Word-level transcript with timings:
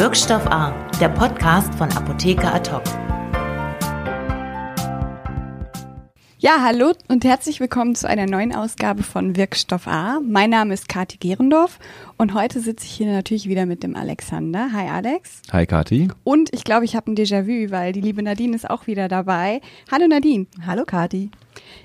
Wirkstoff 0.00 0.46
A, 0.46 0.72
der 0.98 1.10
Podcast 1.10 1.74
von 1.74 1.92
Apotheker 1.92 2.54
Ad 2.54 2.70
Ja, 6.38 6.62
hallo 6.62 6.94
und 7.08 7.22
herzlich 7.26 7.60
willkommen 7.60 7.94
zu 7.94 8.08
einer 8.08 8.24
neuen 8.24 8.54
Ausgabe 8.54 9.02
von 9.02 9.36
Wirkstoff 9.36 9.86
A. 9.86 10.20
Mein 10.26 10.48
Name 10.48 10.72
ist 10.72 10.88
Kati 10.88 11.18
Gerendorf 11.18 11.78
und 12.16 12.32
heute 12.32 12.60
sitze 12.60 12.86
ich 12.86 12.92
hier 12.92 13.12
natürlich 13.12 13.46
wieder 13.46 13.66
mit 13.66 13.82
dem 13.82 13.94
Alexander. 13.94 14.72
Hi 14.72 14.88
Alex. 14.88 15.42
Hi 15.52 15.66
Kati. 15.66 16.08
Und 16.24 16.48
ich 16.54 16.64
glaube, 16.64 16.86
ich 16.86 16.96
habe 16.96 17.10
ein 17.10 17.14
Déjà-vu, 17.14 17.70
weil 17.70 17.92
die 17.92 18.00
liebe 18.00 18.22
Nadine 18.22 18.56
ist 18.56 18.70
auch 18.70 18.86
wieder 18.86 19.06
dabei. 19.06 19.60
Hallo 19.92 20.08
Nadine. 20.08 20.46
Hallo 20.64 20.86
Kati. 20.86 21.30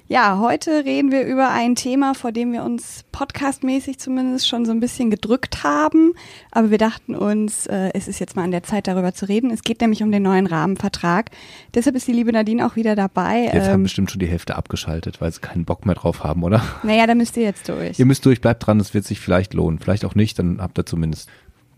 Ja, 0.07 0.38
heute 0.39 0.86
reden 0.86 1.12
wir 1.12 1.26
über 1.26 1.50
ein 1.50 1.73
Thema, 1.73 2.14
vor 2.14 2.32
dem 2.32 2.54
wir 2.54 2.64
uns 2.64 3.05
podcastmäßig 3.12 3.98
zumindest 3.98 4.48
schon 4.48 4.64
so 4.64 4.71
ein 4.71 4.80
bisschen 4.80 5.09
gedrückt 5.09 5.64
haben. 5.64 6.14
Aber 6.52 6.70
wir 6.70 6.78
dachten 6.78 7.16
uns, 7.16 7.66
äh, 7.66 7.90
es 7.96 8.08
ist 8.08 8.20
jetzt 8.20 8.36
mal 8.36 8.44
an 8.44 8.52
der 8.52 8.62
Zeit, 8.62 8.88
darüber 8.88 9.16
zu 9.16 9.27
reden. 9.27 9.50
Es 9.50 9.64
geht 9.64 9.81
nämlich 9.81 10.03
um 10.03 10.12
den 10.12 10.22
neuen 10.22 10.45
Rahmenvertrag. 10.45 11.31
Deshalb 11.73 11.95
ist 11.95 12.08
die 12.08 12.12
liebe 12.12 12.31
Nadine 12.31 12.67
auch 12.67 12.76
wieder 12.76 12.95
dabei. 12.95 13.50
Jetzt 13.52 13.66
ähm, 13.66 13.73
haben 13.73 13.84
bestimmt 13.84 14.12
schon 14.12 14.20
die 14.20 14.27
Hälfte 14.27 14.55
abgeschaltet, 14.55 15.22
weil 15.22 15.31
sie 15.31 15.41
keinen 15.41 15.66
Bock 15.66 15.88
mehr 15.88 15.95
drauf 15.95 16.23
haben, 16.23 16.44
oder? 16.44 16.62
Naja, 16.84 17.08
da 17.08 17.16
müsst 17.16 17.36
ihr 17.36 17.44
jetzt 17.44 17.67
durch. 17.67 17.98
Ihr 17.98 18.05
müsst 18.05 18.23
durch, 18.28 18.42
bleibt 18.42 18.67
dran, 18.67 18.80
es 18.80 18.94
wird 18.94 19.05
sich 19.05 19.20
vielleicht 19.20 19.55
lohnen. 19.55 19.80
Vielleicht 19.80 20.05
auch 20.05 20.14
nicht, 20.14 20.38
dann 20.38 20.62
habt 20.62 20.78
ihr 20.78 20.86
zumindest 20.86 21.30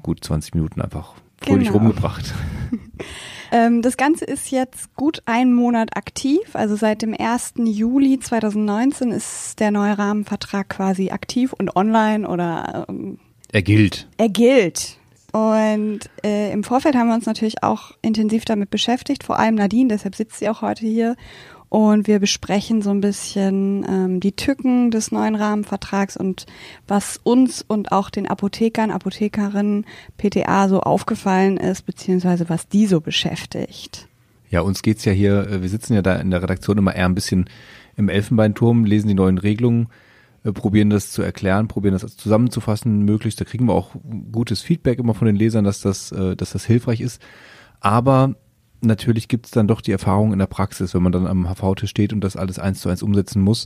gut 0.03 0.21
20 0.21 0.53
Minuten 0.53 0.81
einfach 0.81 1.13
fröhlich 1.41 1.69
genau. 1.69 1.79
rumgebracht. 1.79 2.33
Ähm, 3.51 3.81
das 3.81 3.97
Ganze 3.97 4.25
ist 4.25 4.51
jetzt 4.51 4.95
gut 4.95 5.21
einen 5.25 5.53
Monat 5.53 5.95
aktiv. 5.95 6.41
Also 6.53 6.75
seit 6.75 7.01
dem 7.01 7.15
1. 7.17 7.53
Juli 7.65 8.19
2019 8.19 9.11
ist 9.11 9.59
der 9.59 9.71
neue 9.71 9.97
Rahmenvertrag 9.97 10.69
quasi 10.69 11.09
aktiv 11.11 11.53
und 11.53 11.75
online 11.75 12.27
oder 12.27 12.85
ähm, 12.89 13.19
er 13.51 13.61
gilt. 13.61 14.07
Er 14.17 14.29
gilt. 14.29 14.97
Und 15.31 15.99
äh, 16.23 16.51
im 16.51 16.63
Vorfeld 16.63 16.95
haben 16.95 17.09
wir 17.09 17.15
uns 17.15 17.25
natürlich 17.25 17.63
auch 17.63 17.91
intensiv 18.01 18.45
damit 18.45 18.69
beschäftigt, 18.69 19.23
vor 19.23 19.37
allem 19.37 19.55
Nadine, 19.55 19.89
deshalb 19.89 20.15
sitzt 20.15 20.39
sie 20.39 20.49
auch 20.49 20.61
heute 20.61 20.85
hier 20.85 21.15
und 21.69 22.07
wir 22.07 22.19
besprechen 22.19 22.81
so 22.81 22.91
ein 22.91 23.01
bisschen 23.01 23.85
ähm, 23.87 24.19
die 24.19 24.31
Tücken 24.31 24.89
des 24.89 25.11
neuen 25.11 25.35
Rahmenvertrags 25.35 26.15
und 26.15 26.45
was 26.87 27.19
uns 27.21 27.63
und 27.67 27.91
auch 27.91 28.09
den 28.09 28.27
Apothekern, 28.27 28.91
Apothekerinnen, 28.91 29.85
PTA 30.17 30.69
so 30.69 30.79
aufgefallen 30.79 31.57
ist, 31.57 31.85
beziehungsweise 31.85 32.49
was 32.49 32.67
die 32.67 32.85
so 32.85 33.01
beschäftigt. 33.01 34.07
Ja, 34.49 34.61
uns 34.61 34.81
geht's 34.81 35.03
ja 35.03 35.11
hier, 35.11 35.47
äh, 35.49 35.61
wir 35.61 35.69
sitzen 35.69 35.93
ja 35.93 36.01
da 36.01 36.15
in 36.15 36.31
der 36.31 36.41
Redaktion 36.41 36.77
immer 36.77 36.95
eher 36.95 37.05
ein 37.05 37.15
bisschen 37.15 37.49
im 37.97 38.07
Elfenbeinturm, 38.07 38.85
lesen 38.85 39.09
die 39.09 39.13
neuen 39.13 39.37
Regelungen, 39.37 39.87
äh, 40.43 40.53
probieren 40.53 40.89
das 40.89 41.11
zu 41.11 41.21
erklären, 41.21 41.67
probieren 41.67 41.97
das 41.99 42.15
zusammenzufassen, 42.15 43.03
möglichst. 43.03 43.41
Da 43.41 43.45
kriegen 43.45 43.65
wir 43.65 43.73
auch 43.73 43.91
gutes 44.31 44.61
Feedback 44.61 44.99
immer 44.99 45.15
von 45.15 45.25
den 45.25 45.35
Lesern, 45.35 45.65
dass 45.65 45.81
das, 45.81 46.13
äh, 46.13 46.37
dass 46.37 46.51
das 46.51 46.65
hilfreich 46.65 47.01
ist. 47.01 47.21
Aber 47.81 48.35
natürlich 48.81 49.27
gibt 49.27 49.45
es 49.45 49.51
dann 49.51 49.67
doch 49.67 49.81
die 49.81 49.91
Erfahrung 49.91 50.33
in 50.33 50.39
der 50.39 50.47
Praxis, 50.47 50.93
wenn 50.93 51.03
man 51.03 51.11
dann 51.11 51.27
am 51.27 51.47
HV-Tisch 51.47 51.89
steht 51.89 52.13
und 52.13 52.21
das 52.21 52.35
alles 52.35 52.59
eins 52.59 52.81
zu 52.81 52.89
eins 52.89 53.03
umsetzen 53.03 53.41
muss. 53.41 53.65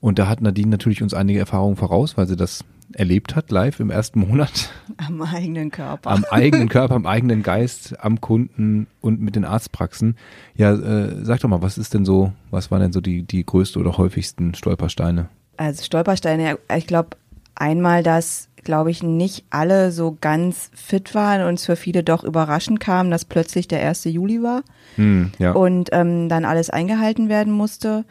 Und 0.00 0.18
da 0.18 0.28
hat 0.28 0.40
Nadine 0.40 0.70
natürlich 0.70 1.02
uns 1.02 1.12
einige 1.12 1.38
Erfahrungen 1.38 1.76
voraus, 1.76 2.16
weil 2.16 2.26
sie 2.26 2.36
das 2.36 2.64
erlebt 2.94 3.36
hat, 3.36 3.50
live 3.50 3.80
im 3.80 3.90
ersten 3.90 4.20
Monat. 4.20 4.70
Am 4.96 5.22
eigenen 5.22 5.70
Körper. 5.70 6.10
Am 6.10 6.24
eigenen 6.30 6.68
Körper, 6.68 6.94
am 6.94 7.06
eigenen 7.06 7.42
Geist, 7.42 7.98
am 8.00 8.20
Kunden 8.20 8.86
und 9.00 9.20
mit 9.20 9.36
den 9.36 9.44
Arztpraxen. 9.44 10.16
Ja, 10.54 10.74
äh, 10.74 11.24
sag 11.24 11.40
doch 11.40 11.48
mal, 11.48 11.62
was 11.62 11.78
ist 11.78 11.94
denn 11.94 12.04
so, 12.04 12.32
was 12.50 12.70
waren 12.70 12.80
denn 12.80 12.92
so 12.92 13.00
die, 13.00 13.22
die 13.22 13.44
größte 13.44 13.78
oder 13.78 13.96
häufigsten 13.96 14.54
Stolpersteine? 14.54 15.28
Also 15.56 15.84
Stolpersteine, 15.84 16.58
ich 16.76 16.86
glaube, 16.86 17.16
einmal, 17.54 18.02
dass 18.02 18.48
glaube 18.64 18.90
ich, 18.90 19.02
nicht 19.02 19.44
alle 19.50 19.92
so 19.92 20.16
ganz 20.20 20.70
fit 20.74 21.14
waren 21.14 21.46
und 21.46 21.54
es 21.54 21.66
für 21.66 21.76
viele 21.76 22.02
doch 22.02 22.24
überraschend 22.24 22.80
kam, 22.80 23.10
dass 23.10 23.24
plötzlich 23.24 23.68
der 23.68 23.86
1. 23.86 24.04
Juli 24.04 24.42
war 24.42 24.62
hm, 24.96 25.32
ja. 25.38 25.52
und 25.52 25.90
ähm, 25.92 26.28
dann 26.28 26.44
alles 26.44 26.70
eingehalten 26.70 27.28
werden 27.28 27.52
musste. 27.52 28.04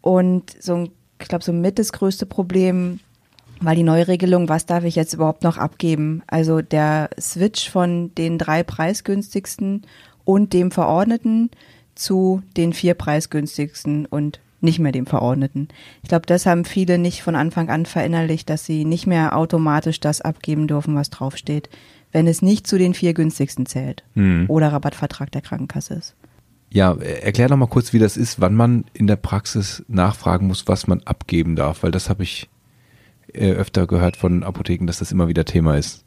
Und 0.00 0.56
so, 0.60 0.88
ich 1.20 1.28
glaube, 1.28 1.44
so 1.44 1.52
mit 1.52 1.78
das 1.78 1.92
größte 1.92 2.26
Problem 2.26 3.00
war 3.60 3.74
die 3.74 3.82
Neuregelung, 3.82 4.48
was 4.48 4.66
darf 4.66 4.84
ich 4.84 4.96
jetzt 4.96 5.14
überhaupt 5.14 5.42
noch 5.42 5.58
abgeben? 5.58 6.22
Also 6.26 6.60
der 6.60 7.10
Switch 7.18 7.70
von 7.70 8.14
den 8.14 8.38
drei 8.38 8.62
preisgünstigsten 8.62 9.82
und 10.24 10.52
dem 10.52 10.70
Verordneten 10.70 11.50
zu 11.94 12.42
den 12.56 12.72
vier 12.72 12.94
preisgünstigsten 12.94 14.06
und 14.06 14.40
nicht 14.64 14.78
mehr 14.78 14.92
dem 14.92 15.06
Verordneten. 15.06 15.68
Ich 16.02 16.08
glaube, 16.08 16.26
das 16.26 16.46
haben 16.46 16.64
viele 16.64 16.98
nicht 16.98 17.22
von 17.22 17.36
Anfang 17.36 17.70
an 17.70 17.86
verinnerlicht, 17.86 18.50
dass 18.50 18.64
sie 18.64 18.84
nicht 18.84 19.06
mehr 19.06 19.36
automatisch 19.36 20.00
das 20.00 20.20
abgeben 20.20 20.66
dürfen, 20.66 20.96
was 20.96 21.10
draufsteht, 21.10 21.68
wenn 22.10 22.26
es 22.26 22.42
nicht 22.42 22.66
zu 22.66 22.78
den 22.78 22.94
vier 22.94 23.14
günstigsten 23.14 23.66
zählt 23.66 24.04
hm. 24.14 24.46
oder 24.48 24.72
Rabattvertrag 24.72 25.30
der 25.30 25.42
Krankenkasse 25.42 25.94
ist. 25.94 26.14
Ja, 26.70 26.96
erklär 26.96 27.48
doch 27.48 27.56
mal 27.56 27.66
kurz, 27.66 27.92
wie 27.92 28.00
das 28.00 28.16
ist, 28.16 28.40
wann 28.40 28.54
man 28.54 28.84
in 28.94 29.06
der 29.06 29.16
Praxis 29.16 29.84
nachfragen 29.86 30.48
muss, 30.48 30.66
was 30.66 30.88
man 30.88 31.02
abgeben 31.04 31.54
darf, 31.54 31.84
weil 31.84 31.92
das 31.92 32.08
habe 32.10 32.24
ich 32.24 32.48
äh, 33.32 33.52
öfter 33.52 33.86
gehört 33.86 34.16
von 34.16 34.42
Apotheken, 34.42 34.86
dass 34.86 34.98
das 34.98 35.12
immer 35.12 35.28
wieder 35.28 35.44
Thema 35.44 35.76
ist. 35.76 36.04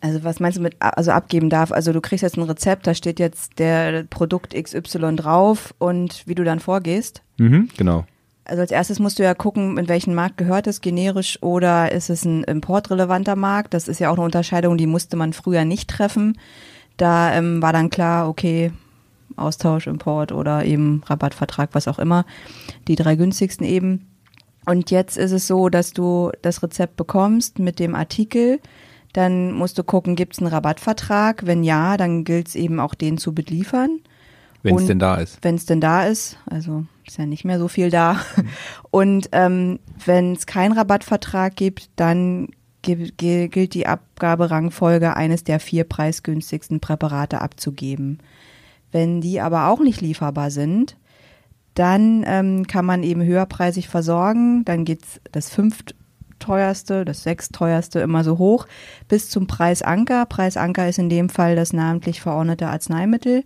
Also 0.00 0.24
was 0.24 0.40
meinst 0.40 0.58
du 0.58 0.62
mit 0.62 0.76
also 0.78 1.10
abgeben 1.10 1.50
darf? 1.50 1.72
Also 1.72 1.92
du 1.92 2.00
kriegst 2.00 2.22
jetzt 2.22 2.36
ein 2.36 2.42
Rezept, 2.42 2.86
da 2.86 2.94
steht 2.94 3.18
jetzt 3.18 3.58
der 3.58 4.04
Produkt 4.04 4.54
XY 4.54 5.16
drauf 5.16 5.74
und 5.78 6.22
wie 6.26 6.34
du 6.34 6.44
dann 6.44 6.60
vorgehst? 6.60 7.22
Mhm, 7.38 7.68
genau. 7.76 8.04
Also 8.44 8.60
als 8.60 8.70
erstes 8.70 9.00
musst 9.00 9.18
du 9.18 9.24
ja 9.24 9.34
gucken, 9.34 9.76
in 9.76 9.88
welchen 9.88 10.14
Markt 10.14 10.36
gehört 10.36 10.68
es, 10.68 10.80
generisch 10.80 11.42
oder 11.42 11.90
ist 11.90 12.10
es 12.10 12.24
ein 12.24 12.44
importrelevanter 12.44 13.34
Markt? 13.34 13.74
Das 13.74 13.88
ist 13.88 13.98
ja 13.98 14.10
auch 14.10 14.16
eine 14.16 14.24
Unterscheidung, 14.24 14.76
die 14.76 14.86
musste 14.86 15.16
man 15.16 15.32
früher 15.32 15.64
nicht 15.64 15.90
treffen. 15.90 16.38
Da 16.96 17.34
ähm, 17.34 17.60
war 17.60 17.72
dann 17.72 17.90
klar, 17.90 18.28
okay, 18.28 18.70
Austausch, 19.34 19.86
Import 19.86 20.30
oder 20.30 20.64
eben 20.64 21.02
Rabattvertrag, 21.06 21.70
was 21.72 21.88
auch 21.88 21.98
immer. 21.98 22.24
Die 22.86 22.94
drei 22.94 23.16
günstigsten 23.16 23.66
eben. 23.66 24.06
Und 24.64 24.90
jetzt 24.90 25.16
ist 25.16 25.32
es 25.32 25.46
so, 25.46 25.68
dass 25.68 25.92
du 25.92 26.30
das 26.42 26.62
Rezept 26.62 26.96
bekommst 26.96 27.58
mit 27.58 27.78
dem 27.78 27.94
Artikel 27.94 28.60
dann 29.16 29.52
musst 29.52 29.78
du 29.78 29.84
gucken, 29.84 30.14
gibt 30.14 30.34
es 30.34 30.40
einen 30.40 30.48
Rabattvertrag? 30.48 31.46
Wenn 31.46 31.64
ja, 31.64 31.96
dann 31.96 32.24
gilt 32.24 32.48
es 32.48 32.54
eben 32.54 32.78
auch 32.80 32.94
den 32.94 33.16
zu 33.16 33.34
beliefern. 33.34 34.00
Wenn 34.62 34.76
es 34.76 34.86
denn 34.86 34.98
da 34.98 35.16
ist. 35.16 35.38
Wenn 35.42 35.54
es 35.54 35.64
denn 35.64 35.80
da 35.80 36.04
ist, 36.04 36.38
also 36.44 36.84
ist 37.06 37.18
ja 37.18 37.24
nicht 37.24 37.44
mehr 37.44 37.58
so 37.58 37.68
viel 37.68 37.88
da. 37.88 38.14
Mhm. 38.14 38.48
Und 38.90 39.28
ähm, 39.32 39.78
wenn 40.04 40.32
es 40.32 40.44
keinen 40.44 40.72
Rabattvertrag 40.72 41.56
gibt, 41.56 41.88
dann 41.96 42.48
gilt 42.82 43.74
die 43.74 43.86
Abgaberangfolge 43.86 45.16
eines 45.16 45.44
der 45.44 45.60
vier 45.60 45.84
preisgünstigsten 45.84 46.80
Präparate 46.80 47.40
abzugeben. 47.40 48.18
Wenn 48.92 49.20
die 49.20 49.40
aber 49.40 49.68
auch 49.68 49.80
nicht 49.80 50.00
lieferbar 50.00 50.50
sind, 50.50 50.96
dann 51.74 52.22
ähm, 52.26 52.66
kann 52.66 52.84
man 52.84 53.02
eben 53.02 53.22
höherpreisig 53.22 53.88
versorgen. 53.88 54.64
Dann 54.64 54.84
geht's 54.84 55.20
das 55.32 55.50
fünft 55.50 55.94
teuerste, 56.38 57.04
das 57.04 57.22
sechsteuerste 57.22 58.00
immer 58.00 58.24
so 58.24 58.38
hoch, 58.38 58.66
bis 59.08 59.28
zum 59.30 59.46
Preisanker. 59.46 60.26
Preisanker 60.26 60.88
ist 60.88 60.98
in 60.98 61.08
dem 61.08 61.28
Fall 61.28 61.56
das 61.56 61.72
namentlich 61.72 62.20
verordnete 62.20 62.68
Arzneimittel. 62.68 63.44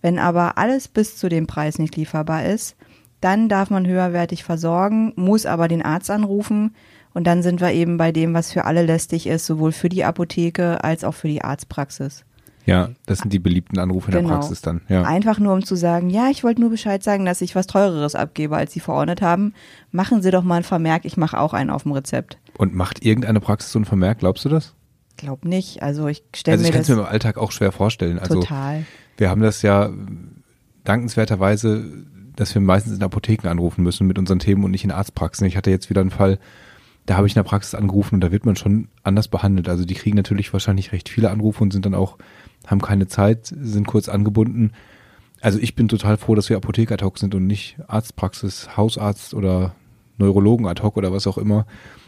Wenn 0.00 0.18
aber 0.18 0.58
alles 0.58 0.88
bis 0.88 1.16
zu 1.16 1.28
dem 1.28 1.46
Preis 1.46 1.78
nicht 1.78 1.96
lieferbar 1.96 2.44
ist, 2.44 2.76
dann 3.20 3.48
darf 3.48 3.70
man 3.70 3.86
höherwertig 3.86 4.44
versorgen, 4.44 5.12
muss 5.16 5.46
aber 5.46 5.66
den 5.66 5.82
Arzt 5.82 6.10
anrufen 6.10 6.74
und 7.14 7.26
dann 7.26 7.42
sind 7.42 7.60
wir 7.60 7.72
eben 7.72 7.96
bei 7.96 8.12
dem, 8.12 8.34
was 8.34 8.52
für 8.52 8.64
alle 8.64 8.84
lästig 8.84 9.26
ist, 9.26 9.46
sowohl 9.46 9.72
für 9.72 9.88
die 9.88 10.04
Apotheke 10.04 10.84
als 10.84 11.04
auch 11.04 11.14
für 11.14 11.28
die 11.28 11.42
Arztpraxis. 11.42 12.24
Ja, 12.66 12.90
das 13.06 13.18
sind 13.18 13.32
die 13.32 13.38
beliebten 13.38 13.78
Anrufe 13.78 14.10
in 14.10 14.16
genau. 14.16 14.28
der 14.28 14.34
Praxis 14.36 14.62
dann. 14.62 14.80
Ja. 14.88 15.02
Einfach 15.02 15.38
nur, 15.38 15.52
um 15.52 15.64
zu 15.64 15.76
sagen, 15.76 16.08
ja, 16.08 16.30
ich 16.30 16.44
wollte 16.44 16.62
nur 16.62 16.70
Bescheid 16.70 17.02
sagen, 17.02 17.26
dass 17.26 17.42
ich 17.42 17.54
was 17.54 17.66
Teureres 17.66 18.14
abgebe, 18.14 18.56
als 18.56 18.72
Sie 18.72 18.80
verordnet 18.80 19.20
haben. 19.20 19.52
Machen 19.92 20.22
Sie 20.22 20.30
doch 20.30 20.42
mal 20.42 20.56
einen 20.56 20.64
Vermerk, 20.64 21.04
ich 21.04 21.16
mache 21.16 21.38
auch 21.38 21.52
einen 21.52 21.70
auf 21.70 21.82
dem 21.82 21.92
Rezept. 21.92 22.38
Und 22.56 22.74
macht 22.74 23.04
irgendeine 23.04 23.40
Praxis 23.40 23.72
so 23.72 23.78
einen 23.78 23.84
Vermerk, 23.84 24.20
glaubst 24.20 24.44
du 24.44 24.48
das? 24.48 24.74
Glaub 25.16 25.44
nicht. 25.44 25.82
Also 25.82 26.08
ich 26.08 26.24
stelle 26.34 26.54
also 26.54 26.62
mir 26.62 26.70
das. 26.72 26.78
Also 26.78 26.82
ich 26.82 26.86
kann 26.88 26.94
es 26.94 27.02
mir 27.02 27.08
im 27.08 27.12
Alltag 27.12 27.36
auch 27.36 27.52
schwer 27.52 27.72
vorstellen. 27.72 28.18
Also 28.18 28.40
total. 28.40 28.84
Wir 29.16 29.30
haben 29.30 29.42
das 29.42 29.62
ja 29.62 29.90
dankenswerterweise, 30.84 31.84
dass 32.34 32.54
wir 32.54 32.62
meistens 32.62 32.96
in 32.96 33.02
Apotheken 33.02 33.48
anrufen 33.48 33.82
müssen 33.82 34.06
mit 34.06 34.18
unseren 34.18 34.38
Themen 34.38 34.64
und 34.64 34.70
nicht 34.70 34.84
in 34.84 34.90
Arztpraxen. 34.90 35.46
Ich 35.46 35.56
hatte 35.56 35.70
jetzt 35.70 35.90
wieder 35.90 36.00
einen 36.00 36.10
Fall, 36.10 36.38
da 37.06 37.16
habe 37.16 37.26
ich 37.26 37.34
in 37.34 37.38
der 37.38 37.48
Praxis 37.48 37.74
angerufen 37.74 38.16
und 38.16 38.20
da 38.22 38.32
wird 38.32 38.46
man 38.46 38.56
schon 38.56 38.88
anders 39.02 39.28
behandelt. 39.28 39.68
Also 39.68 39.84
die 39.84 39.94
kriegen 39.94 40.16
natürlich 40.16 40.52
wahrscheinlich 40.52 40.92
recht 40.92 41.08
viele 41.08 41.30
Anrufe 41.30 41.62
und 41.62 41.72
sind 41.72 41.86
dann 41.86 41.94
auch 41.94 42.18
haben 42.66 42.80
keine 42.80 43.06
Zeit, 43.06 43.46
sind 43.46 43.86
kurz 43.86 44.08
angebunden. 44.08 44.72
Also 45.40 45.58
ich 45.58 45.74
bin 45.74 45.88
total 45.88 46.16
froh, 46.16 46.34
dass 46.34 46.48
wir 46.48 46.56
Apotheker 46.56 46.94
ad 46.94 47.04
hoc 47.04 47.18
sind 47.18 47.34
und 47.34 47.46
nicht 47.46 47.76
Arztpraxis, 47.86 48.76
Hausarzt 48.76 49.34
oder 49.34 49.74
Neurologen 50.16 50.66
ad 50.66 50.82
hoc 50.82 50.96
oder 50.96 51.12
was 51.12 51.26
auch 51.26 51.38
immer. 51.38 51.66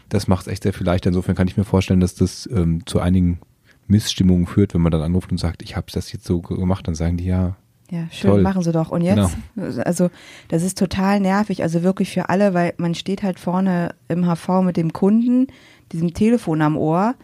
Das 0.09 0.27
macht 0.27 0.47
es 0.47 0.53
echt 0.53 0.63
sehr 0.63 0.73
viel 0.73 0.85
leichter. 0.85 1.09
Insofern 1.09 1.35
kann 1.35 1.47
ich 1.47 1.57
mir 1.57 1.65
vorstellen, 1.65 1.99
dass 1.99 2.15
das 2.15 2.49
ähm, 2.51 2.85
zu 2.85 2.99
einigen 2.99 3.39
Missstimmungen 3.87 4.47
führt, 4.47 4.73
wenn 4.73 4.81
man 4.81 4.91
dann 4.91 5.01
anruft 5.01 5.31
und 5.31 5.37
sagt, 5.37 5.61
ich 5.61 5.75
habe 5.75 5.87
das 5.91 6.11
jetzt 6.11 6.25
so 6.25 6.41
gemacht, 6.41 6.87
dann 6.87 6.95
sagen 6.95 7.17
die 7.17 7.25
ja. 7.25 7.55
Ja, 7.89 8.07
schön, 8.11 8.31
toll. 8.31 8.41
machen 8.41 8.63
sie 8.63 8.73
doch. 8.73 8.89
Und 8.89 9.01
jetzt, 9.01 9.37
genau. 9.55 9.81
also 9.83 10.09
das 10.49 10.63
ist 10.63 10.77
total 10.77 11.21
nervig, 11.21 11.63
also 11.63 11.83
wirklich 11.83 12.11
für 12.11 12.27
alle, 12.27 12.53
weil 12.53 12.73
man 12.77 12.95
steht 12.95 13.23
halt 13.23 13.39
vorne 13.39 13.95
im 14.09 14.25
HV 14.25 14.61
mit 14.61 14.75
dem 14.75 14.91
Kunden, 14.91 15.47
diesem 15.93 16.13
Telefon 16.13 16.61
am 16.61 16.75
Ohr 16.75 17.15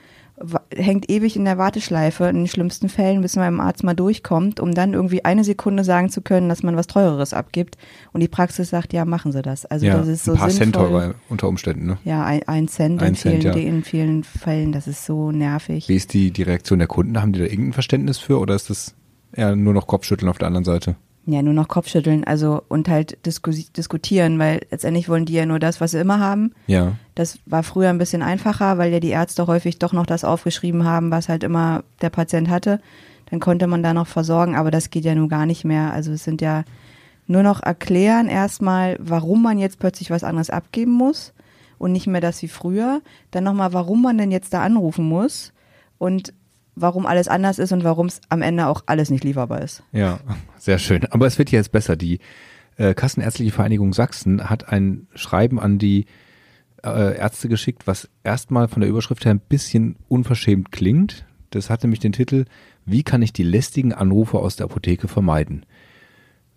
hängt 0.76 1.10
ewig 1.10 1.36
in 1.36 1.46
der 1.46 1.58
Warteschleife, 1.58 2.26
in 2.26 2.36
den 2.36 2.48
schlimmsten 2.48 2.90
Fällen, 2.90 3.22
bis 3.22 3.36
man 3.36 3.46
beim 3.46 3.60
Arzt 3.60 3.84
mal 3.84 3.94
durchkommt, 3.94 4.60
um 4.60 4.74
dann 4.74 4.94
irgendwie 4.94 5.24
eine 5.26 5.44
Sekunde 5.44 5.84
sagen 5.84 6.10
zu 6.10 6.22
können, 6.22 6.50
dass 6.50 6.64
man 6.64 6.76
was 6.76 6.88
Teureres 6.88 7.34
abgibt. 7.34 7.78
Und 8.12 8.22
die 8.22 8.28
Praxis 8.28 8.70
sagt, 8.70 8.94
ja, 8.94 9.06
machen 9.06 9.32
Sie 9.32 9.42
das. 9.42 9.66
Also 9.66 9.86
ja, 9.86 9.98
das 9.98 10.08
ist 10.08 10.26
so 10.26 10.34
ein 10.34 10.38
paar 10.38 10.50
Cent 10.50 10.76
sinnvoll. 10.76 10.90
teurer 10.90 11.16
unter 11.30 11.48
Umständen. 11.48 11.86
Ne? 11.86 11.98
Ja, 12.04 12.24
ein, 12.26 12.44
ein 12.48 12.68
Cent, 12.68 13.02
Ein 13.02 13.10
in, 13.10 13.16
vielen, 13.16 13.42
Cent, 13.42 13.56
ja. 13.56 13.62
in 13.62 13.84
vielen 13.84 14.24
Fällen, 14.24 14.72
das 14.72 14.88
ist 14.88 15.06
so 15.06 15.32
nervig. 15.32 15.88
Wie 15.88 15.96
ist 15.96 16.14
die, 16.14 16.32
die 16.32 16.44
Reaktion 16.44 16.80
der 16.80 16.88
Kunden? 16.88 17.22
Haben 17.22 17.34
die 17.34 17.40
da 17.40 17.46
irgendein 17.46 17.74
Verständnis 17.74 18.18
für 18.18 18.40
oder 18.40 18.56
ist 18.56 18.70
das 18.70 18.96
eher 19.32 19.56
nur 19.56 19.74
noch 19.74 19.88
Kopfschütteln 19.88 20.30
auf 20.30 20.38
der 20.38 20.48
anderen 20.48 20.66
Seite? 20.66 20.96
Ja, 21.26 21.42
nur 21.42 21.54
noch 21.54 21.70
Kopfschütteln, 21.70 22.26
also 22.26 22.62
und 22.68 22.90
halt 22.90 23.18
diskutieren, 23.26 24.40
weil 24.40 24.60
letztendlich 24.72 25.08
wollen 25.08 25.26
die 25.26 25.34
ja 25.34 25.46
nur 25.46 25.60
das, 25.60 25.80
was 25.80 25.92
sie 25.92 26.00
immer 26.00 26.20
haben. 26.20 26.52
Ja. 26.68 26.98
Das 27.16 27.40
war 27.46 27.64
früher 27.64 27.90
ein 27.90 27.98
bisschen 27.98 28.22
einfacher, 28.22 28.78
weil 28.78 28.92
ja 28.92 29.00
die 29.00 29.12
Ärzte 29.12 29.48
häufig 29.48 29.80
doch 29.80 29.94
noch 29.94 30.06
das 30.06 30.26
aufgeschrieben 30.26 30.84
haben, 30.84 31.12
was 31.12 31.30
halt 31.30 31.44
immer 31.44 31.86
der 32.02 32.10
Patient 32.10 32.50
hatte. 32.50 32.82
Dann 33.30 33.40
konnte 33.40 33.68
man 33.68 33.82
da 33.82 33.94
noch 33.94 34.08
versorgen, 34.08 34.58
aber 34.58 34.70
das 34.70 34.90
geht 34.90 35.06
ja 35.06 35.16
nun 35.16 35.30
gar 35.30 35.46
nicht 35.46 35.64
mehr. 35.64 35.94
Also 35.94 36.12
es 36.12 36.26
sind 36.26 36.42
ja 36.42 36.66
nur 37.26 37.42
noch 37.42 37.64
erklären 37.64 38.28
erstmal, 38.28 38.98
warum 39.00 39.42
man 39.42 39.58
jetzt 39.58 39.80
plötzlich 39.80 40.12
was 40.12 40.26
anderes 40.26 40.50
abgeben 40.50 40.92
muss 40.92 41.34
und 41.78 41.94
nicht 41.94 42.06
mehr 42.06 42.20
das 42.20 42.42
wie 42.42 42.50
früher. 42.50 43.02
Dann 43.32 43.46
nochmal, 43.46 43.72
warum 43.72 44.02
man 44.02 44.18
denn 44.18 44.30
jetzt 44.30 44.54
da 44.54 44.62
anrufen 44.62 45.06
muss 45.06 45.54
und 46.00 46.34
warum 46.76 47.06
alles 47.06 47.28
anders 47.28 47.60
ist 47.60 47.72
und 47.72 47.84
warum 47.84 48.08
es 48.08 48.22
am 48.30 48.42
Ende 48.42 48.68
auch 48.68 48.84
alles 48.86 49.10
nicht 49.10 49.24
lieferbar 49.24 49.62
ist. 49.62 49.84
Ja, 49.92 50.20
sehr 50.58 50.80
schön. 50.80 51.06
Aber 51.06 51.28
es 51.28 51.38
wird 51.38 51.52
jetzt 51.52 51.72
besser. 51.72 51.96
Die 51.96 52.20
äh, 52.78 52.94
Kassenärztliche 52.94 53.52
Vereinigung 53.52 53.94
Sachsen 53.94 54.50
hat 54.50 54.70
ein 54.70 55.08
Schreiben 55.16 55.60
an 55.60 55.78
die 55.78 56.06
äh, 56.84 57.18
Ärzte 57.18 57.50
geschickt, 57.50 57.88
was 57.88 58.10
erstmal 58.24 58.68
von 58.68 58.82
der 58.82 58.90
Überschrift 58.90 59.26
her 59.26 59.34
ein 59.34 59.40
bisschen 59.40 59.98
unverschämt 60.08 60.72
klingt. 60.72 61.26
Das 61.52 61.70
hat 61.70 61.84
nämlich 61.84 62.00
den 62.00 62.14
Titel 62.14 62.46
Wie 62.86 63.04
kann 63.04 63.22
ich 63.22 63.34
die 63.34 63.44
lästigen 63.44 63.94
Anrufe 63.94 64.40
aus 64.40 64.56
der 64.56 64.66
Apotheke 64.66 65.08
vermeiden? 65.08 65.66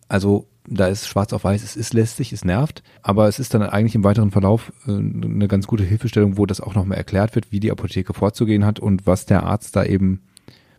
Also 0.09 0.49
da 0.69 0.87
ist 0.89 1.07
schwarz 1.07 1.33
auf 1.33 1.45
weiß, 1.45 1.63
es 1.63 1.77
ist 1.77 1.95
lästig, 1.95 2.33
es 2.33 2.45
nervt, 2.45 2.83
aber 3.03 3.29
es 3.29 3.39
ist 3.39 3.55
dann 3.55 3.63
eigentlich 3.63 3.95
im 3.95 4.05
weiteren 4.05 4.31
Verlauf 4.31 4.73
äh, 4.87 4.93
eine 4.93 5.49
ganz 5.49 5.67
gute 5.67 5.85
Hilfestellung, 5.85 6.39
wo 6.39 6.47
das 6.47 6.61
auch 6.61 6.75
nochmal 6.75 6.99
erklärt 6.99 7.35
wird, 7.35 7.53
wie 7.53 7.61
die 7.61 7.71
Apotheke 7.71 8.15
vorzugehen 8.15 8.65
hat 8.65 8.81
und 8.81 9.07
was 9.07 9.27
der 9.27 9.45
Arzt 9.45 9.77
da 9.77 9.85
eben 9.85 10.23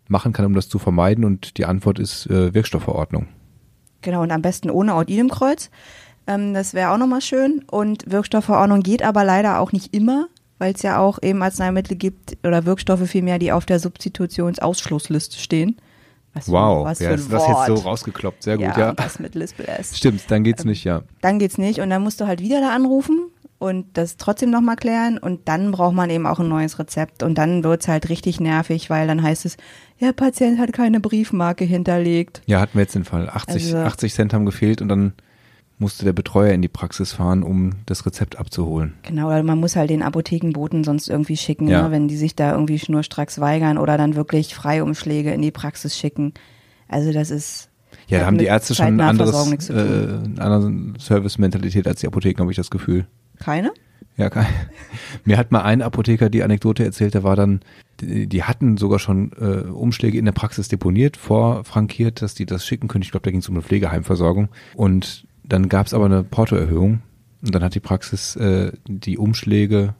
machen 0.07 0.33
kann, 0.33 0.45
um 0.45 0.53
das 0.53 0.69
zu 0.69 0.79
vermeiden. 0.79 1.25
Und 1.25 1.57
die 1.57 1.65
Antwort 1.65 1.99
ist 1.99 2.27
äh, 2.27 2.53
Wirkstoffverordnung. 2.53 3.27
Genau, 4.01 4.21
und 4.21 4.31
am 4.31 4.41
besten 4.41 4.69
ohne 4.69 4.93
Aut-Idem-Kreuz. 4.93 5.69
Ähm, 6.27 6.53
das 6.53 6.73
wäre 6.73 6.91
auch 6.91 6.97
nochmal 6.97 7.21
schön. 7.21 7.63
Und 7.69 8.09
Wirkstoffverordnung 8.09 8.81
geht 8.81 9.03
aber 9.03 9.23
leider 9.23 9.59
auch 9.59 9.71
nicht 9.71 9.93
immer, 9.93 10.27
weil 10.59 10.73
es 10.73 10.81
ja 10.81 10.99
auch 10.99 11.19
eben 11.21 11.41
Arzneimittel 11.41 11.97
gibt 11.97 12.37
oder 12.45 12.65
Wirkstoffe 12.65 13.07
vielmehr, 13.09 13.39
die 13.39 13.51
auf 13.51 13.65
der 13.65 13.79
Substitutionsausschlussliste 13.79 15.37
stehen. 15.39 15.77
Was 16.37 16.51
Wow, 16.51 16.85
was 16.85 17.01
ist 17.01 17.07
ein 17.07 17.29
das 17.29 17.47
jetzt 17.47 17.65
so 17.67 17.73
rausgekloppt? 17.75 18.43
Sehr 18.43 18.57
gut, 18.57 18.65
ja, 18.65 18.77
ja. 18.77 18.93
was 18.97 19.19
mit 19.19 19.35
Lispel 19.35 19.65
S. 19.67 19.97
Stimmt, 19.97 20.29
dann 20.29 20.43
geht's 20.43 20.65
nicht, 20.65 20.83
ja. 20.83 21.01
Dann 21.21 21.39
geht's 21.39 21.57
nicht 21.57 21.79
und 21.79 21.89
dann 21.89 22.03
musst 22.03 22.21
du 22.21 22.27
halt 22.27 22.41
wieder 22.41 22.61
da 22.61 22.73
anrufen 22.75 23.29
und 23.59 23.85
das 23.97 24.17
trotzdem 24.17 24.51
nochmal 24.51 24.75
klären 24.75 25.17
und 25.17 25.47
dann 25.47 25.71
braucht 25.71 25.95
man 25.95 26.09
eben 26.09 26.27
auch 26.27 26.39
ein 26.39 26.47
neues 26.47 26.77
Rezept 26.79 27.23
und 27.23 27.37
dann 27.37 27.63
wird's 27.63 27.87
halt 27.87 28.09
richtig 28.09 28.39
nervig, 28.39 28.89
weil 28.89 29.07
dann 29.07 29.23
heißt 29.23 29.45
es, 29.45 29.57
ja, 29.99 30.11
Patient 30.11 30.59
hat 30.59 30.73
keine 30.73 30.99
Briefmarke 30.99 31.65
hinterlegt. 31.65 32.41
Ja, 32.45 32.59
hatten 32.61 32.75
wir 32.75 32.81
jetzt 32.81 32.93
den 32.95 33.03
Fall. 33.05 33.29
80, 33.29 33.73
Also- 33.73 33.77
80 33.77 34.13
Cent 34.13 34.33
haben 34.33 34.45
gefehlt 34.45 34.81
und 34.81 34.89
dann 34.89 35.13
musste 35.79 36.05
der 36.05 36.13
Betreuer 36.13 36.53
in 36.53 36.61
die 36.61 36.67
Praxis 36.67 37.13
fahren, 37.13 37.43
um 37.43 37.73
das 37.85 38.05
Rezept 38.05 38.37
abzuholen. 38.39 38.93
Genau, 39.03 39.27
oder 39.27 39.43
man 39.43 39.59
muss 39.59 39.75
halt 39.75 39.89
den 39.91 40.01
Apothekenboten 40.01 40.83
sonst 40.83 41.07
irgendwie 41.07 41.37
schicken, 41.37 41.67
Ja. 41.67 41.83
ne, 41.83 41.91
wenn 41.91 42.07
die 42.07 42.17
sich 42.17 42.35
da 42.35 42.51
irgendwie 42.53 42.79
schnurstracks 42.79 43.39
weigern 43.39 43.77
oder 43.77 43.97
dann 43.97 44.15
wirklich 44.15 44.55
Freiumschläge 44.55 45.31
in 45.31 45.41
die 45.41 45.51
Praxis 45.51 45.95
schicken. 45.97 46.33
Also 46.87 47.11
das 47.13 47.29
ist 47.29 47.69
Ja, 48.07 48.19
da 48.19 48.25
haben 48.25 48.37
die 48.39 48.45
Ärzte 48.45 48.73
schon 48.73 48.85
ein 48.87 48.99
anderes, 49.01 49.31
Zeitnahversorgung 49.31 49.49
nichts 49.51 49.65
zu 49.67 49.73
äh, 49.73 50.41
eine 50.41 50.41
andere 50.41 50.99
Service-Mentalität 50.99 51.87
als 51.87 51.99
die 51.99 52.07
Apotheken, 52.07 52.41
habe 52.41 52.51
ich 52.51 52.57
das 52.57 52.71
Gefühl. 52.71 53.05
keine. 53.39 53.71
Ja, 54.15 54.31
kein. 54.31 54.47
Mir 55.25 55.37
hat 55.37 55.51
mal 55.51 55.61
ein 55.61 55.83
Apotheker 55.83 56.31
die 56.31 56.41
Anekdote 56.41 56.83
erzählt, 56.83 57.13
der 57.13 57.21
war 57.23 57.35
dann, 57.35 57.59
die, 58.01 58.25
die 58.25 58.43
hatten 58.43 58.77
sogar 58.77 58.97
schon 58.97 59.31
äh, 59.39 59.69
Umschläge 59.69 60.17
in 60.17 60.25
der 60.25 60.31
Praxis 60.31 60.69
deponiert, 60.69 61.17
vorfrankiert, 61.17 62.23
dass 62.23 62.33
die 62.33 62.47
das 62.47 62.65
schicken 62.65 62.87
können. 62.87 63.03
Ich 63.03 63.11
glaube, 63.11 63.25
da 63.25 63.29
ging 63.29 63.41
es 63.41 63.47
um 63.49 63.53
eine 63.53 63.61
Pflegeheimversorgung. 63.61 64.49
Und 64.75 65.26
dann 65.47 65.69
gab 65.69 65.87
es 65.87 65.93
aber 65.93 66.05
eine 66.05 66.23
Portoerhöhung. 66.23 67.01
Und 67.41 67.55
dann 67.55 67.63
hat 67.63 67.75
die 67.75 67.79
Praxis 67.79 68.35
äh, 68.35 68.71
die 68.87 69.17
Umschläge 69.17 69.95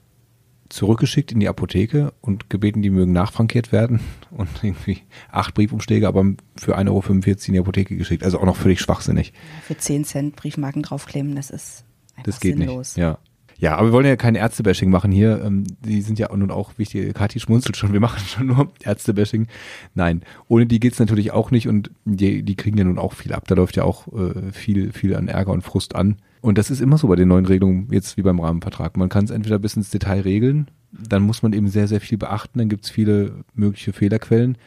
zurückgeschickt 0.70 1.32
in 1.32 1.40
die 1.40 1.48
Apotheke 1.48 2.14
und 2.20 2.50
gebeten, 2.50 2.82
die 2.82 2.90
mögen 2.90 3.14
nachfrankiert 3.14 3.72
werden. 3.72 4.02
Und 4.32 4.50
irgendwie 4.62 5.00
acht 5.32 5.54
Briefumschläge, 5.54 6.08
aber 6.08 6.26
für 6.58 6.78
1,45 6.78 6.90
Euro 6.90 7.04
in 7.48 7.54
die 7.54 7.60
Apotheke 7.60 7.96
geschickt. 7.96 8.24
Also 8.24 8.40
auch 8.40 8.46
noch 8.46 8.58
völlig 8.58 8.82
schwachsinnig. 8.82 9.32
Für 9.64 9.78
10 9.78 10.04
Cent 10.04 10.36
Briefmarken 10.36 10.84
draufkleben, 10.84 11.36
das 11.36 11.50
ist 11.50 11.86
einfach 12.16 12.24
Das 12.24 12.40
geht 12.42 12.58
sinnlos. 12.58 12.98
nicht. 12.98 13.02
Ja. 13.02 13.18
Ja, 13.59 13.75
aber 13.75 13.88
wir 13.88 13.94
wollen 13.94 14.06
ja 14.06 14.15
kein 14.15 14.36
Ärztebashing 14.36 14.89
machen 14.89 15.12
hier. 15.12 15.44
Ähm, 15.44 15.63
die 15.83 16.01
sind 16.01 16.19
ja 16.19 16.33
nun 16.36 16.51
auch 16.51 16.77
wichtig. 16.77 17.13
Kathi 17.13 17.39
schmunzelt 17.39 17.75
schon, 17.75 17.94
wir 17.94 18.00
machen 18.00 18.19
schon 18.25 18.48
nur 18.48 18.71
Ärztebashing. 18.83 19.48
Nein, 19.95 20.21
ohne 20.48 20.65
die 20.65 20.80
geht's 20.80 21.00
natürlich 21.00 21.31
auch 21.31 21.51
nicht 21.51 21.68
und 21.68 21.92
die, 22.06 22.44
die 22.44 22.56
kriegen 22.56 22.77
ja 22.77 22.83
nun 22.83 23.00
auch 23.00 23.13
viel 23.13 23.33
ab. 23.33 23.48
Da 23.48 23.56
läuft 23.56 23.75
ja 23.75 23.83
auch 23.83 24.07
äh, 24.13 24.51
viel, 24.51 24.94
viel 24.94 25.15
an 25.15 25.27
Ärger 25.27 25.51
und 25.51 25.63
Frust 25.63 25.95
an. 25.95 26.18
Und 26.42 26.57
das 26.57 26.69
ist 26.69 26.81
immer 26.81 26.98
so 26.98 27.07
bei 27.07 27.15
den 27.15 27.27
neuen 27.27 27.45
Regelungen, 27.45 27.88
jetzt 27.92 28.15
wie 28.15 28.21
beim 28.21 28.39
Rahmenvertrag. 28.39 28.95
Man 28.95 29.09
kann 29.09 29.25
es 29.25 29.31
entweder 29.31 29.60
bis 29.60 29.75
ins 29.75 29.89
Detail 29.89 30.21
regeln, 30.21 30.69
dann 30.92 31.24
muss 31.24 31.42
man 31.42 31.53
eben 31.53 31.68
sehr, 31.68 31.88
sehr 31.88 32.00
viel 32.00 32.18
beachten, 32.18 32.60
dann 32.60 32.69
gibt's 32.69 32.89
viele 32.89 33.44
mögliche 33.53 33.92
Fehlerquellen. 33.92 34.57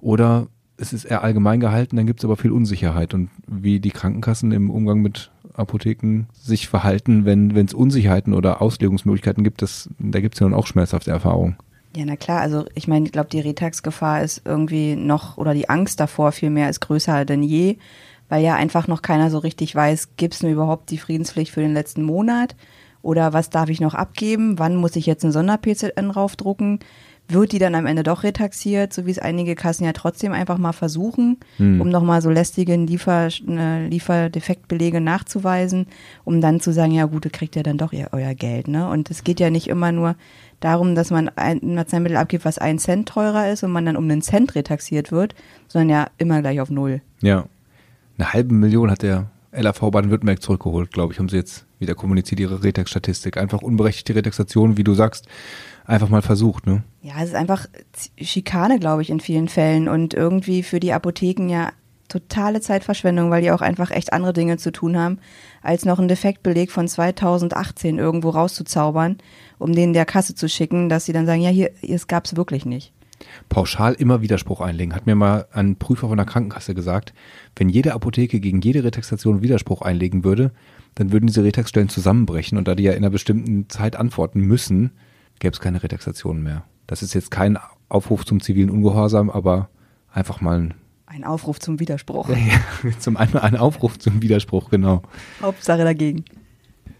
Oder 0.00 0.48
es 0.82 0.92
ist 0.92 1.04
eher 1.04 1.22
allgemein 1.22 1.60
gehalten, 1.60 1.96
dann 1.96 2.06
gibt's 2.06 2.24
aber 2.24 2.36
viel 2.36 2.50
Unsicherheit. 2.50 3.14
Und 3.14 3.30
wie 3.46 3.80
die 3.80 3.90
Krankenkassen 3.90 4.52
im 4.52 4.68
Umgang 4.68 5.00
mit 5.00 5.30
Apotheken 5.54 6.24
sich 6.34 6.68
verhalten, 6.68 7.24
wenn 7.24 7.56
es 7.56 7.72
Unsicherheiten 7.72 8.34
oder 8.34 8.60
Auslegungsmöglichkeiten 8.60 9.44
gibt, 9.44 9.62
das, 9.62 9.88
da 9.98 10.20
gibt's 10.20 10.40
ja 10.40 10.48
nun 10.48 10.58
auch 10.58 10.66
schmerzhafte 10.66 11.10
Erfahrungen. 11.10 11.56
Ja, 11.94 12.04
na 12.04 12.16
klar, 12.16 12.40
also 12.40 12.64
ich 12.74 12.88
meine, 12.88 13.06
ich 13.06 13.12
glaube, 13.12 13.28
die 13.30 13.40
Retax-Gefahr 13.40 14.22
ist 14.22 14.42
irgendwie 14.44 14.96
noch, 14.96 15.36
oder 15.36 15.54
die 15.54 15.68
Angst 15.68 16.00
davor 16.00 16.32
vielmehr 16.32 16.68
ist 16.68 16.80
größer 16.80 17.24
denn 17.24 17.42
je, 17.42 17.76
weil 18.28 18.42
ja 18.42 18.54
einfach 18.54 18.88
noch 18.88 19.02
keiner 19.02 19.30
so 19.30 19.38
richtig 19.38 19.74
weiß, 19.74 20.16
gibt's 20.16 20.42
mir 20.42 20.50
überhaupt 20.50 20.90
die 20.90 20.98
Friedenspflicht 20.98 21.52
für 21.52 21.60
den 21.60 21.74
letzten 21.74 22.02
Monat 22.02 22.56
oder 23.02 23.34
was 23.34 23.50
darf 23.50 23.68
ich 23.68 23.80
noch 23.80 23.94
abgeben, 23.94 24.58
wann 24.58 24.76
muss 24.76 24.96
ich 24.96 25.06
jetzt 25.06 25.22
einen 25.22 25.32
Sonder-PZN 25.32 26.10
raufdrucken, 26.10 26.78
wird 27.32 27.52
die 27.52 27.58
dann 27.58 27.74
am 27.74 27.86
Ende 27.86 28.02
doch 28.02 28.22
retaxiert, 28.22 28.92
so 28.92 29.06
wie 29.06 29.10
es 29.10 29.18
einige 29.18 29.54
Kassen 29.54 29.84
ja 29.84 29.92
trotzdem 29.92 30.32
einfach 30.32 30.58
mal 30.58 30.72
versuchen, 30.72 31.38
um 31.58 31.88
nochmal 31.88 32.22
so 32.22 32.30
lästige 32.30 32.76
Liefer, 32.76 33.28
äh, 33.48 33.86
Lieferdefektbelege 33.86 35.00
nachzuweisen, 35.00 35.86
um 36.24 36.40
dann 36.40 36.60
zu 36.60 36.72
sagen, 36.72 36.92
ja 36.92 37.06
gut, 37.06 37.24
ihr 37.24 37.30
kriegt 37.30 37.56
ja 37.56 37.62
dann 37.62 37.78
doch 37.78 37.92
ihr, 37.92 38.08
euer 38.12 38.34
Geld. 38.34 38.68
Ne? 38.68 38.88
Und 38.88 39.10
es 39.10 39.24
geht 39.24 39.40
ja 39.40 39.50
nicht 39.50 39.68
immer 39.68 39.92
nur 39.92 40.16
darum, 40.60 40.94
dass 40.94 41.10
man 41.10 41.28
ein 41.36 41.78
Arzneimittel 41.78 42.16
abgibt, 42.16 42.44
was 42.44 42.58
ein 42.58 42.78
Cent 42.78 43.08
teurer 43.08 43.50
ist 43.50 43.62
und 43.62 43.72
man 43.72 43.84
dann 43.84 43.96
um 43.96 44.04
einen 44.04 44.22
Cent 44.22 44.54
retaxiert 44.54 45.12
wird, 45.12 45.34
sondern 45.68 45.88
ja 45.90 46.06
immer 46.18 46.40
gleich 46.40 46.60
auf 46.60 46.70
Null. 46.70 47.02
Ja. 47.20 47.46
Eine 48.18 48.32
halbe 48.32 48.54
Million 48.54 48.90
hat 48.90 49.02
der 49.02 49.30
LAV 49.52 49.90
Baden-Württemberg 49.90 50.42
zurückgeholt, 50.42 50.92
glaube 50.92 51.12
ich, 51.12 51.18
haben 51.18 51.28
sie 51.28 51.36
jetzt 51.36 51.66
wieder 51.82 51.94
kommuniziert, 51.94 52.40
ihre 52.40 52.64
Retex-Statistik. 52.64 53.36
Einfach 53.36 53.60
unberechtigte 53.60 54.14
Retaxation, 54.14 54.78
wie 54.78 54.84
du 54.84 54.94
sagst, 54.94 55.26
einfach 55.84 56.08
mal 56.08 56.22
versucht, 56.22 56.66
ne? 56.66 56.82
Ja, 57.02 57.14
es 57.18 57.30
ist 57.30 57.34
einfach 57.34 57.66
Schikane, 58.18 58.78
glaube 58.78 59.02
ich, 59.02 59.10
in 59.10 59.20
vielen 59.20 59.48
Fällen 59.48 59.88
und 59.88 60.14
irgendwie 60.14 60.62
für 60.62 60.80
die 60.80 60.92
Apotheken 60.92 61.48
ja 61.48 61.72
totale 62.08 62.60
Zeitverschwendung, 62.60 63.30
weil 63.30 63.42
die 63.42 63.50
auch 63.50 63.62
einfach 63.62 63.90
echt 63.90 64.12
andere 64.12 64.32
Dinge 64.32 64.58
zu 64.58 64.70
tun 64.70 64.98
haben, 64.98 65.18
als 65.62 65.84
noch 65.84 65.98
einen 65.98 66.08
Defektbeleg 66.08 66.70
von 66.70 66.86
2018 66.86 67.98
irgendwo 67.98 68.30
rauszuzaubern, 68.30 69.18
um 69.58 69.74
den 69.74 69.92
der 69.92 70.04
Kasse 70.04 70.34
zu 70.34 70.48
schicken, 70.48 70.88
dass 70.88 71.06
sie 71.06 71.12
dann 71.12 71.26
sagen, 71.26 71.40
ja, 71.40 71.50
hier, 71.50 71.70
es 71.80 72.06
gab's 72.06 72.36
wirklich 72.36 72.66
nicht. 72.66 72.92
Pauschal 73.48 73.94
immer 73.94 74.22
Widerspruch 74.22 74.60
einlegen. 74.60 74.94
Hat 74.94 75.06
mir 75.06 75.14
mal 75.14 75.46
ein 75.52 75.76
Prüfer 75.76 76.08
von 76.08 76.16
der 76.16 76.26
Krankenkasse 76.26 76.74
gesagt, 76.74 77.12
wenn 77.56 77.68
jede 77.68 77.94
Apotheke 77.94 78.40
gegen 78.40 78.60
jede 78.60 78.84
Retaxation 78.84 79.42
Widerspruch 79.42 79.82
einlegen 79.82 80.24
würde, 80.24 80.52
dann 80.94 81.12
würden 81.12 81.26
diese 81.26 81.44
Retaxstellen 81.44 81.88
zusammenbrechen 81.88 82.58
und 82.58 82.68
da 82.68 82.74
die 82.74 82.84
ja 82.84 82.92
in 82.92 82.98
einer 82.98 83.10
bestimmten 83.10 83.68
Zeit 83.68 83.96
antworten 83.96 84.40
müssen, 84.40 84.92
gäbe 85.38 85.52
es 85.52 85.60
keine 85.60 85.82
Retaxation 85.82 86.42
mehr. 86.42 86.64
Das 86.86 87.02
ist 87.02 87.14
jetzt 87.14 87.30
kein 87.30 87.58
Aufruf 87.88 88.24
zum 88.24 88.40
zivilen 88.40 88.70
Ungehorsam, 88.70 89.30
aber 89.30 89.68
einfach 90.12 90.40
mal 90.40 90.58
ein, 90.58 90.74
Ein 91.06 91.24
Aufruf 91.24 91.58
zum 91.58 91.80
Widerspruch. 91.80 92.28
zum 92.98 93.16
einen 93.16 93.36
ein 93.36 93.56
Aufruf 93.56 93.98
zum 93.98 94.22
Widerspruch, 94.22 94.70
genau. 94.70 95.02
Hauptsache 95.40 95.84
dagegen. 95.84 96.24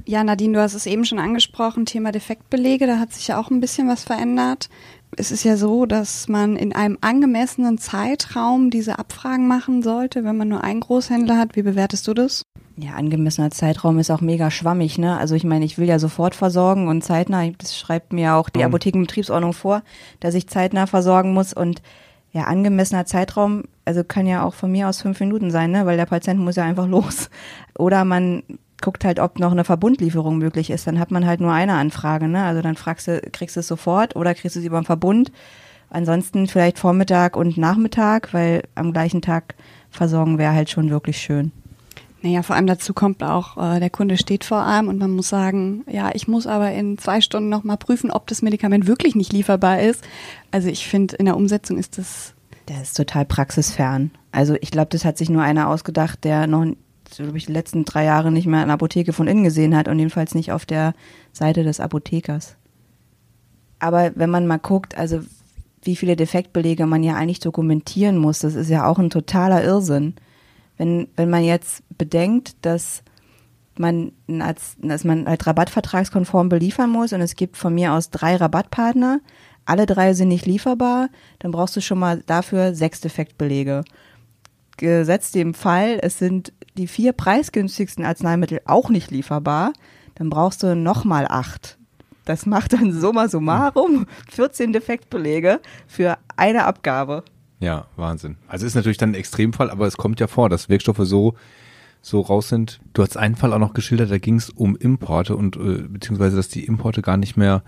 Ja, 0.05 0.25
Nadine, 0.25 0.55
du 0.55 0.61
hast 0.61 0.75
es 0.75 0.87
eben 0.87 1.05
schon 1.05 1.19
angesprochen, 1.19 1.87
Thema 1.87 2.11
Defektbelege, 2.11 2.87
da 2.87 2.99
hat 2.99 3.12
sich 3.12 3.29
ja 3.29 3.41
auch 3.41 3.50
ein 3.50 3.61
bisschen 3.61 3.88
was 3.88 4.02
verändert. 4.05 4.69
Es 5.16 5.31
ist 5.31 5.45
ja 5.45 5.57
so, 5.57 5.87
dass 5.87 6.28
man 6.28 6.57
in 6.57 6.75
einem 6.75 6.99
angemessenen 7.00 7.78
Zeitraum 7.78 8.71
diese 8.71 8.99
Abfragen 8.99 9.47
machen 9.47 9.83
sollte, 9.83 10.25
wenn 10.25 10.37
man 10.37 10.49
nur 10.49 10.64
einen 10.64 10.81
Großhändler 10.81 11.37
hat. 11.38 11.54
Wie 11.57 11.62
bewertest 11.62 12.09
du 12.09 12.14
das? 12.14 12.42
Ja, 12.76 12.92
angemessener 12.95 13.50
Zeitraum 13.50 13.99
ist 13.99 14.11
auch 14.11 14.23
mega 14.23 14.50
schwammig, 14.50 14.97
ne? 14.99 15.19
Also 15.19 15.35
ich 15.35 15.45
meine, 15.45 15.64
ich 15.66 15.76
will 15.76 15.87
ja 15.87 15.99
sofort 15.99 16.35
versorgen 16.35 16.88
und 16.88 17.04
zeitnah, 17.04 17.47
das 17.59 17.78
schreibt 17.78 18.12
mir 18.14 18.35
auch 18.35 18.49
die 18.49 18.61
Mhm. 18.61 18.66
Apothekenbetriebsordnung 18.66 19.52
vor, 19.52 19.83
dass 20.21 20.35
ich 20.35 20.49
zeitnah 20.49 20.87
versorgen 20.87 21.35
muss 21.35 21.52
und 21.52 21.83
ja, 22.33 22.45
angemessener 22.45 23.04
Zeitraum, 23.04 23.64
also 23.85 24.04
kann 24.04 24.26
ja 24.26 24.42
auch 24.42 24.54
von 24.54 24.73
mir 24.73 24.88
aus 24.88 25.02
fünf 25.02 25.21
Minuten 25.21 25.50
sein, 25.50 25.71
ne? 25.71 25.85
Weil 25.85 25.99
der 25.99 26.07
Patient 26.07 26.40
muss 26.40 26.57
ja 26.57 26.64
einfach 26.64 26.87
los. 26.88 27.28
Oder 27.78 28.07
man 28.07 28.42
guckt 28.83 29.05
halt, 29.05 29.19
ob 29.19 29.39
noch 29.39 29.53
eine 29.53 29.65
Verbundlieferung 29.65 30.37
möglich 30.37 30.71
ist, 30.71 30.87
dann 30.87 30.99
hat 30.99 31.11
man 31.11 31.27
halt 31.27 31.41
nur 31.41 31.53
eine 31.53 31.75
Anfrage, 31.75 32.29
ne? 32.29 32.45
Also 32.45 32.61
dann 32.61 32.77
fragst 32.77 33.09
du, 33.09 33.21
kriegst 33.33 33.57
du 33.57 33.61
es 33.61 33.69
sofort 33.69 34.15
oder 34.17 34.35
kriegst 34.35 34.57
du 34.57 34.61
es 34.61 34.67
über 34.67 34.81
den 34.81 34.85
Verbund. 34.85 35.33
Ansonsten 35.89 36.47
vielleicht 36.47 36.79
Vormittag 36.79 37.37
und 37.37 37.57
Nachmittag, 37.57 38.33
weil 38.35 38.62
am 38.75 38.93
gleichen 38.93 39.23
Tag 39.23 39.55
versorgen 39.91 40.39
wäre 40.39 40.53
halt 40.53 40.71
schon 40.71 40.91
wirklich 40.91 41.19
schön. 41.19 41.53
Naja, 42.23 42.43
vor 42.43 42.55
allem 42.55 42.69
dazu 42.69 42.95
kommt 42.95 43.23
auch, 43.23 43.57
äh, 43.57 43.81
der 43.81 43.91
Kunde 43.91 44.17
steht 44.17 44.45
vor 44.45 44.65
einem 44.65 44.89
und 44.89 44.99
man 44.99 45.11
muss 45.11 45.29
sagen, 45.29 45.85
ja, 45.91 46.11
ich 46.15 46.29
muss 46.29 46.47
aber 46.47 46.71
in 46.73 46.97
zwei 46.97 47.21
Stunden 47.21 47.49
nochmal 47.49 47.77
prüfen, 47.77 48.12
ob 48.12 48.29
das 48.29 48.43
Medikament 48.43 48.87
wirklich 48.87 49.17
nicht 49.17 49.33
lieferbar 49.33 49.81
ist. 49.81 50.05
Also 50.53 50.69
ich 50.69 50.87
finde, 50.87 51.17
in 51.17 51.27
der 51.27 51.37
Umsetzung 51.37 51.79
ist 51.79 51.99
das 51.99 52.35
Der 52.69 52.81
ist 52.81 52.97
total 52.97 53.25
praxisfern. 53.25 54.12
Also 54.31 54.55
ich 54.61 54.71
glaube, 54.71 54.89
das 54.91 55.05
hat 55.05 55.19
sich 55.19 55.31
nur 55.31 55.43
einer 55.43 55.69
ausgedacht, 55.69 56.23
der 56.23 56.47
noch, 56.47 56.65
glaube 57.16 57.37
ich, 57.37 57.47
die 57.47 57.52
letzten 57.52 57.85
drei 57.85 58.04
Jahre 58.04 58.31
nicht 58.31 58.47
mehr 58.47 58.62
eine 58.62 58.73
Apotheke 58.73 59.12
von 59.12 59.26
innen 59.26 59.45
gesehen 59.45 59.76
hat 59.76 59.88
und 59.88 59.99
jedenfalls 59.99 60.35
nicht 60.35 60.52
auf 60.52 60.66
der 60.66 60.95
Seite 61.33 61.64
des 61.64 61.81
Apothekers. 61.81 62.57
Aber 63.78 64.12
wenn 64.14 64.31
man 64.31 64.47
mal 64.47 64.59
guckt, 64.59 64.97
also 64.97 65.21
wie 65.83 65.97
viele 65.97 66.16
Defektbelege 66.16 66.87
man 66.87 67.02
ja 67.02 67.14
eigentlich 67.16 67.40
dokumentieren 67.40 68.16
muss, 68.16 68.38
das 68.40 68.54
ist 68.54 68.71
ja 68.71 68.87
auch 68.87 68.99
ein 68.99 69.11
totaler 69.11 69.64
Irrsinn. 69.64 70.14
Wenn, 70.76 71.09
wenn 71.16 71.31
man 71.31 71.45
jetzt 71.45 71.83
bedenkt, 71.99 72.54
dass 72.62 73.02
man 73.76 74.12
als, 74.40 74.76
dass 74.81 75.04
man 75.04 75.26
halt 75.26 75.47
rabattvertragskonform 75.47 76.49
beliefern 76.49 76.90
muss 76.90 77.12
und 77.12 77.21
es 77.21 77.37
gibt 77.37 77.57
von 77.57 77.75
mir 77.75 77.92
aus 77.92 78.11
drei 78.11 78.37
Rabattpartner, 78.37 79.21
alle 79.64 79.87
drei 79.87 80.14
sind 80.14 80.28
nicht 80.28 80.47
lieferbar, 80.47 81.09
dann 81.38 81.52
brauchst 81.52 81.76
du 81.76 81.81
schon 81.81 81.99
mal 81.99 82.23
dafür 82.26 82.75
sechs 82.75 83.00
Defektbelege. 83.00 83.85
Gesetzt 84.76 85.35
dem 85.35 85.54
Fall, 85.54 85.99
es 86.02 86.19
sind 86.19 86.52
die 86.76 86.87
vier 86.87 87.12
preisgünstigsten 87.12 88.05
Arzneimittel 88.05 88.61
auch 88.64 88.88
nicht 88.88 89.11
lieferbar, 89.11 89.73
dann 90.14 90.31
brauchst 90.31 90.62
du 90.62 90.75
nochmal 90.75 91.26
acht. 91.29 91.79
Das 92.25 92.47
macht 92.47 92.73
dann 92.73 92.93
summa 92.93 93.29
summarum 93.29 94.07
14 94.31 94.73
Defektbelege 94.73 95.61
für 95.87 96.19
eine 96.37 96.64
Abgabe. 96.64 97.25
Ja, 97.59 97.87
Wahnsinn. 97.97 98.37
Also 98.49 98.67
ist 98.67 98.75
natürlich 98.75 98.99
dann 98.99 99.11
ein 99.11 99.14
Extremfall, 99.14 99.71
aber 99.71 99.87
es 99.87 99.97
kommt 99.97 100.21
ja 100.21 100.26
vor, 100.26 100.49
dass 100.49 100.69
Wirkstoffe 100.69 101.00
so 101.02 101.35
so 102.05 102.21
raus 102.21 102.49
sind. 102.49 102.81
Du 102.95 103.02
hast 103.02 103.17
einen 103.17 103.37
Fall 103.37 103.52
auch 103.52 103.59
noch 103.59 103.75
geschildert, 103.75 104.11
da 104.11 104.19
ging 104.19 104.35
es 104.35 104.50
um 104.50 104.76
Importe 104.76 105.37
und 105.37 105.57
äh, 105.57 105.85
beziehungsweise, 105.88 106.37
dass 106.37 106.49
die 106.49 106.64
Importe 106.64 107.00
gar 107.00 107.17
nicht 107.17 107.37
mehr 107.37 107.62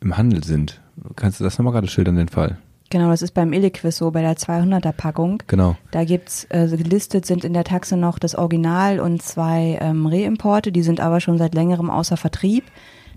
im 0.00 0.16
Handel 0.16 0.44
sind. 0.44 0.80
Kannst 1.16 1.40
du 1.40 1.44
das 1.44 1.58
nochmal 1.58 1.72
gerade 1.72 1.88
schildern, 1.88 2.16
den 2.16 2.28
Fall? 2.28 2.58
Genau, 2.90 3.10
das 3.10 3.22
ist 3.22 3.34
beim 3.34 3.52
Illiquis 3.52 3.96
so, 3.98 4.10
bei 4.10 4.22
der 4.22 4.36
200er 4.36 4.92
Packung. 4.92 5.42
Genau. 5.46 5.76
Da 5.90 6.04
gibt's 6.04 6.46
äh, 6.50 6.68
gelistet 6.68 7.26
sind 7.26 7.44
in 7.44 7.52
der 7.52 7.64
Taxe 7.64 7.96
noch 7.96 8.18
das 8.18 8.34
Original 8.34 9.00
und 9.00 9.22
zwei 9.22 9.78
ähm, 9.80 10.06
Reimporte, 10.06 10.72
die 10.72 10.82
sind 10.82 11.00
aber 11.00 11.20
schon 11.20 11.38
seit 11.38 11.54
längerem 11.54 11.90
außer 11.90 12.16
Vertrieb. 12.16 12.64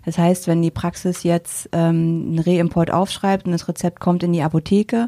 Das 0.03 0.17
heißt, 0.17 0.47
wenn 0.47 0.61
die 0.61 0.71
Praxis 0.71 1.23
jetzt 1.23 1.69
ähm, 1.71 2.25
einen 2.29 2.39
Reimport 2.39 2.91
aufschreibt 2.91 3.45
und 3.45 3.51
das 3.51 3.67
Rezept 3.67 3.99
kommt 3.99 4.23
in 4.23 4.33
die 4.33 4.41
Apotheke, 4.41 5.07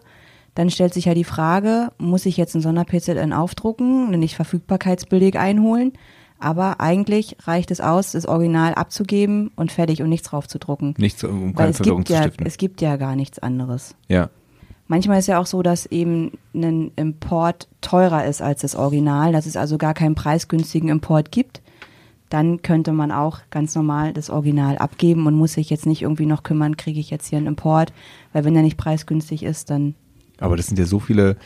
dann 0.56 0.70
stellt 0.70 0.94
sich 0.94 1.06
ja 1.06 1.14
die 1.14 1.24
Frage, 1.24 1.92
muss 1.98 2.26
ich 2.26 2.38
jetzt 2.38 2.56
einen 2.56 2.62
Sonder-PZN 2.62 3.34
aufdrucken, 3.34 4.08
einen 4.08 4.20
Nicht-Verfügbarkeitsbeleg 4.20 5.36
einholen? 5.36 5.94
Aber 6.40 6.82
eigentlich 6.82 7.38
reicht 7.44 7.72
es 7.72 7.80
aus, 7.80 8.12
das 8.12 8.26
Original 8.26 8.74
abzugeben 8.76 9.50
und 9.56 9.72
fertig 9.72 10.02
und 10.02 10.10
nichts 10.10 10.28
draufzudrucken. 10.30 10.94
Nichts, 10.98 11.24
um 11.24 11.56
keine 11.56 11.74
Verwirrung 11.74 12.06
zu 12.06 12.14
ja, 12.14 12.24
stiften. 12.24 12.46
es 12.46 12.58
gibt 12.58 12.82
ja 12.82 12.98
gar 12.98 13.16
nichts 13.16 13.40
anderes. 13.40 13.96
Ja. 14.10 14.30
Manchmal 14.94 15.18
ist 15.18 15.26
ja 15.26 15.40
auch 15.40 15.48
so, 15.48 15.64
dass 15.64 15.88
eben 15.88 16.34
ein 16.54 16.92
Import 16.98 17.68
teurer 17.82 18.26
ist 18.26 18.44
als 18.44 18.62
das 18.62 18.76
Original, 18.76 19.32
dass 19.32 19.48
es 19.48 19.58
also 19.58 19.80
gar 19.80 19.96
keinen 19.96 20.14
preisgünstigen 20.14 20.88
Import 20.88 21.32
gibt. 21.32 21.64
Dann 22.30 22.62
könnte 22.62 22.92
man 22.92 23.12
auch 23.12 23.40
ganz 23.50 23.74
normal 23.74 24.14
das 24.14 24.30
Original 24.30 24.78
abgeben 24.78 25.26
und 25.26 25.34
muss 25.34 25.54
sich 25.54 25.72
jetzt 25.72 25.88
nicht 25.88 26.04
irgendwie 26.04 26.28
noch 26.28 26.44
kümmern, 26.44 26.78
kriege 26.78 27.00
ich 27.00 27.10
jetzt 27.10 27.26
hier 27.26 27.40
einen 27.40 27.48
Import, 27.48 27.92
weil 28.34 28.44
wenn 28.44 28.56
er 28.56 28.62
nicht 28.62 28.78
preisgünstig 28.78 29.42
ist, 29.42 29.72
dann 29.72 29.96
Aber 30.38 30.58
das 30.58 30.68
sind 30.68 30.78
ja 30.78 30.86
so 30.86 31.00
viele 31.00 31.38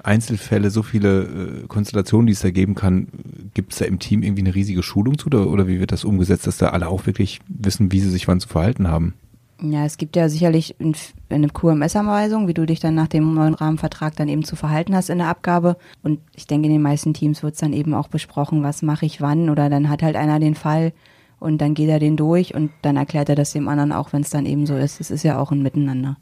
Einzelfälle, 0.00 0.70
so 0.70 0.84
viele 0.84 1.22
äh, 1.24 1.66
Konstellationen, 1.66 2.28
die 2.28 2.34
es 2.34 2.40
da 2.42 2.52
geben 2.52 2.76
kann. 2.76 3.08
Gibt 3.52 3.72
es 3.72 3.80
da 3.80 3.84
im 3.86 3.98
Team 3.98 4.22
irgendwie 4.22 4.42
eine 4.42 4.54
riesige 4.54 4.84
Schulung 4.84 5.18
zu 5.18 5.26
oder, 5.26 5.48
oder 5.48 5.66
wie 5.66 5.80
wird 5.80 5.90
das 5.90 6.04
umgesetzt, 6.04 6.46
dass 6.46 6.58
da 6.58 6.68
alle 6.68 6.86
auch 6.86 7.04
wirklich 7.06 7.40
wissen, 7.48 7.90
wie 7.90 7.98
sie 7.98 8.10
sich 8.10 8.28
wann 8.28 8.38
zu 8.38 8.46
verhalten 8.46 8.86
haben? 8.86 9.14
Ja, 9.62 9.86
es 9.86 9.96
gibt 9.96 10.16
ja 10.16 10.28
sicherlich 10.28 10.78
in- 10.78 10.94
eine 11.30 11.48
QMS-Anweisung, 11.48 12.46
wie 12.46 12.52
du 12.54 12.66
dich 12.66 12.78
dann 12.80 12.94
nach 12.94 13.08
dem 13.08 13.32
neuen 13.34 13.54
Rahmenvertrag 13.54 14.14
dann 14.16 14.28
eben 14.28 14.44
zu 14.44 14.54
verhalten 14.54 14.94
hast 14.94 15.08
in 15.08 15.18
der 15.18 15.28
Abgabe. 15.28 15.76
Und 16.02 16.20
ich 16.34 16.46
denke, 16.46 16.66
in 16.66 16.72
den 16.74 16.82
meisten 16.82 17.14
Teams 17.14 17.42
wird 17.42 17.54
es 17.54 17.60
dann 17.60 17.72
eben 17.72 17.94
auch 17.94 18.08
besprochen, 18.08 18.62
was 18.62 18.82
mache 18.82 19.06
ich 19.06 19.22
wann. 19.22 19.48
Oder 19.48 19.70
dann 19.70 19.88
hat 19.88 20.02
halt 20.02 20.14
einer 20.16 20.40
den 20.40 20.54
Fall 20.54 20.92
und 21.40 21.58
dann 21.62 21.72
geht 21.72 21.88
er 21.88 21.98
den 21.98 22.16
durch 22.18 22.54
und 22.54 22.70
dann 22.82 22.96
erklärt 22.96 23.30
er 23.30 23.34
das 23.34 23.52
dem 23.52 23.68
anderen 23.68 23.92
auch, 23.92 24.12
wenn 24.12 24.20
es 24.22 24.30
dann 24.30 24.44
eben 24.44 24.66
so 24.66 24.76
ist. 24.76 25.00
Es 25.00 25.10
ist 25.10 25.22
ja 25.22 25.38
auch 25.38 25.52
ein 25.52 25.62
Miteinander. 25.62 26.18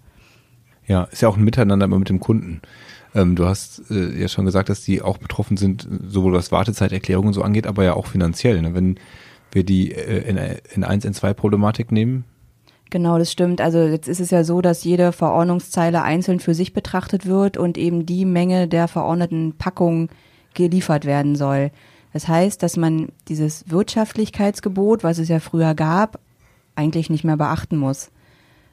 Ja, 0.87 1.05
ist 1.05 1.23
ja 1.23 1.29
auch 1.29 1.37
ein 1.37 1.45
Miteinander 1.45 1.87
immer 1.87 1.99
mit 1.99 2.11
dem 2.11 2.21
Kunden. 2.21 2.61
Ähm, 3.17 3.35
du 3.35 3.47
hast 3.47 3.91
äh, 3.91 4.17
ja 4.21 4.29
schon 4.29 4.45
gesagt, 4.45 4.69
dass 4.69 4.83
die 4.83 5.03
auch 5.03 5.19
betroffen 5.19 5.57
sind, 5.57 5.89
sowohl 6.07 6.35
was 6.35 6.53
Wartezeiterklärungen 6.53 7.33
so 7.33 7.43
angeht, 7.43 7.67
aber 7.67 7.83
ja 7.85 7.95
auch 7.95 8.07
finanziell. 8.07 8.61
Ne? 8.63 8.75
Wenn 8.75 8.97
wir 9.51 9.65
die 9.65 9.93
äh, 9.93 10.29
in, 10.29 10.83
N1, 10.85 11.05
N2-Problematik 11.07 11.91
nehmen, 11.91 12.25
Genau, 12.91 13.19
das 13.19 13.33
stimmt. 13.33 13.61
Also 13.61 13.81
jetzt 13.81 14.09
ist 14.09 14.21
es 14.21 14.31
ja 14.31 14.45
so, 14.45 14.61
dass 14.61 14.85
jede 14.85 15.13
Verordnungszeile 15.13 16.03
einzeln 16.03 16.39
für 16.39 16.55
sich 16.55 16.73
betrachtet 16.73 17.27
wird 17.27 17.57
und 17.57 17.77
eben 17.77 18.07
die 18.07 18.25
Menge 18.25 18.69
der 18.69 18.89
verordneten 18.89 19.55
Packungen 19.59 20.11
geliefert 20.55 21.05
werden 21.05 21.35
soll. 21.35 21.71
Das 22.13 22.29
heißt, 22.29 22.63
dass 22.63 22.77
man 22.77 23.09
dieses 23.29 23.69
Wirtschaftlichkeitsgebot, 23.69 25.03
was 25.03 25.19
es 25.19 25.29
ja 25.29 25.41
früher 25.41 25.75
gab, 25.75 26.21
eigentlich 26.77 27.11
nicht 27.11 27.25
mehr 27.25 27.37
beachten 27.37 27.77
muss 27.77 28.13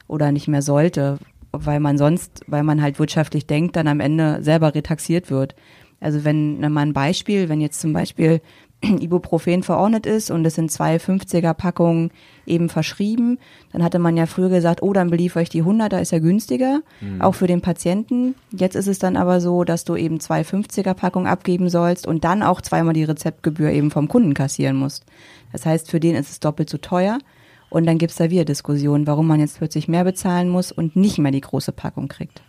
oder 0.06 0.30
nicht 0.30 0.46
mehr 0.46 0.62
sollte, 0.62 1.18
weil 1.50 1.80
man 1.80 1.98
sonst, 1.98 2.44
weil 2.46 2.62
man 2.62 2.80
halt 2.80 2.98
wirtschaftlich 2.98 3.46
denkt, 3.46 3.74
dann 3.74 3.88
am 3.88 3.98
Ende 4.00 4.42
selber 4.42 4.74
retaxiert 4.74 5.30
wird. 5.30 5.56
Also 6.00 6.24
wenn 6.24 6.60
mal 6.60 6.80
ein 6.80 6.92
Beispiel, 6.92 7.48
wenn 7.48 7.60
jetzt 7.60 7.80
zum 7.80 7.92
Beispiel 7.92 8.40
Ibuprofen 9.00 9.62
verordnet 9.62 10.06
ist 10.06 10.30
und 10.30 10.44
es 10.44 10.54
sind 10.54 10.70
zwei 10.70 10.96
50er 10.96 11.54
Packungen 11.54 12.10
eben 12.46 12.68
verschrieben, 12.68 13.38
dann 13.72 13.82
hatte 13.82 13.98
man 13.98 14.16
ja 14.16 14.26
früher 14.26 14.48
gesagt, 14.48 14.82
oh, 14.82 14.92
dann 14.92 15.10
beliefere 15.10 15.42
ich 15.42 15.48
die 15.48 15.62
100er, 15.62 16.00
ist 16.00 16.12
ja 16.12 16.18
günstiger, 16.18 16.80
auch 17.20 17.34
für 17.34 17.46
den 17.46 17.60
Patienten. 17.60 18.34
Jetzt 18.50 18.74
ist 18.74 18.88
es 18.88 18.98
dann 18.98 19.16
aber 19.16 19.40
so, 19.40 19.64
dass 19.64 19.84
du 19.84 19.96
eben 19.96 20.20
zwei 20.20 20.42
50er 20.42 20.94
Packungen 20.94 21.28
abgeben 21.28 21.68
sollst 21.68 22.06
und 22.06 22.24
dann 22.24 22.42
auch 22.42 22.60
zweimal 22.60 22.94
die 22.94 23.04
Rezeptgebühr 23.04 23.70
eben 23.70 23.90
vom 23.90 24.08
Kunden 24.08 24.34
kassieren 24.34 24.76
musst. 24.76 25.04
Das 25.52 25.64
heißt, 25.66 25.90
für 25.90 26.00
den 26.00 26.16
ist 26.16 26.30
es 26.30 26.40
doppelt 26.40 26.68
so 26.68 26.78
teuer. 26.78 27.18
Und 27.70 27.86
dann 27.86 27.96
gibt's 27.96 28.16
da 28.16 28.28
wieder 28.28 28.44
Diskussionen, 28.44 29.06
warum 29.06 29.26
man 29.26 29.40
jetzt 29.40 29.56
plötzlich 29.56 29.88
mehr 29.88 30.04
bezahlen 30.04 30.50
muss 30.50 30.72
und 30.72 30.94
nicht 30.94 31.16
mehr 31.16 31.32
die 31.32 31.40
große 31.40 31.72
Packung 31.72 32.08
kriegt. 32.08 32.42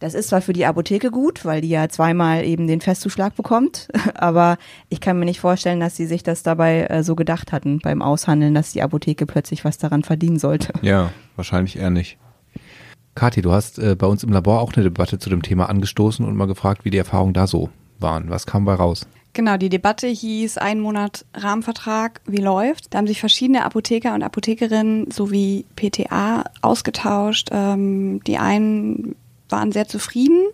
Das 0.00 0.14
ist 0.14 0.28
zwar 0.28 0.40
für 0.40 0.52
die 0.52 0.64
Apotheke 0.64 1.10
gut, 1.10 1.44
weil 1.44 1.60
die 1.60 1.68
ja 1.68 1.88
zweimal 1.88 2.44
eben 2.44 2.66
den 2.66 2.80
Festzuschlag 2.80 3.34
bekommt, 3.34 3.88
aber 4.14 4.58
ich 4.88 5.00
kann 5.00 5.18
mir 5.18 5.24
nicht 5.24 5.40
vorstellen, 5.40 5.80
dass 5.80 5.96
sie 5.96 6.06
sich 6.06 6.22
das 6.22 6.42
dabei 6.42 6.84
äh, 6.84 7.02
so 7.02 7.16
gedacht 7.16 7.52
hatten 7.52 7.80
beim 7.80 8.02
Aushandeln, 8.02 8.54
dass 8.54 8.72
die 8.72 8.82
Apotheke 8.82 9.26
plötzlich 9.26 9.64
was 9.64 9.78
daran 9.78 10.04
verdienen 10.04 10.38
sollte. 10.38 10.72
ja, 10.82 11.10
wahrscheinlich 11.36 11.78
eher 11.78 11.90
nicht. 11.90 12.18
Kathi, 13.14 13.42
du 13.42 13.50
hast 13.50 13.80
äh, 13.80 13.96
bei 13.96 14.06
uns 14.06 14.22
im 14.22 14.32
Labor 14.32 14.60
auch 14.60 14.72
eine 14.74 14.84
Debatte 14.84 15.18
zu 15.18 15.28
dem 15.28 15.42
Thema 15.42 15.68
angestoßen 15.68 16.24
und 16.24 16.36
mal 16.36 16.46
gefragt, 16.46 16.84
wie 16.84 16.90
die 16.90 16.98
Erfahrungen 16.98 17.34
da 17.34 17.48
so 17.48 17.68
waren. 17.98 18.30
Was 18.30 18.46
kam 18.46 18.64
bei 18.64 18.74
raus? 18.74 19.06
Genau, 19.32 19.56
die 19.56 19.68
Debatte 19.68 20.06
hieß 20.06 20.58
ein 20.58 20.80
Monat 20.80 21.24
Rahmenvertrag, 21.34 22.20
wie 22.26 22.40
läuft? 22.40 22.94
Da 22.94 22.98
haben 22.98 23.06
sich 23.06 23.20
verschiedene 23.20 23.64
Apotheker 23.64 24.14
und 24.14 24.22
Apothekerinnen 24.22 25.10
sowie 25.10 25.64
PTA 25.76 26.44
ausgetauscht. 26.62 27.48
Ähm, 27.52 28.22
die 28.24 28.38
einen 28.38 29.16
waren 29.50 29.72
sehr 29.72 29.88
zufrieden, 29.88 30.46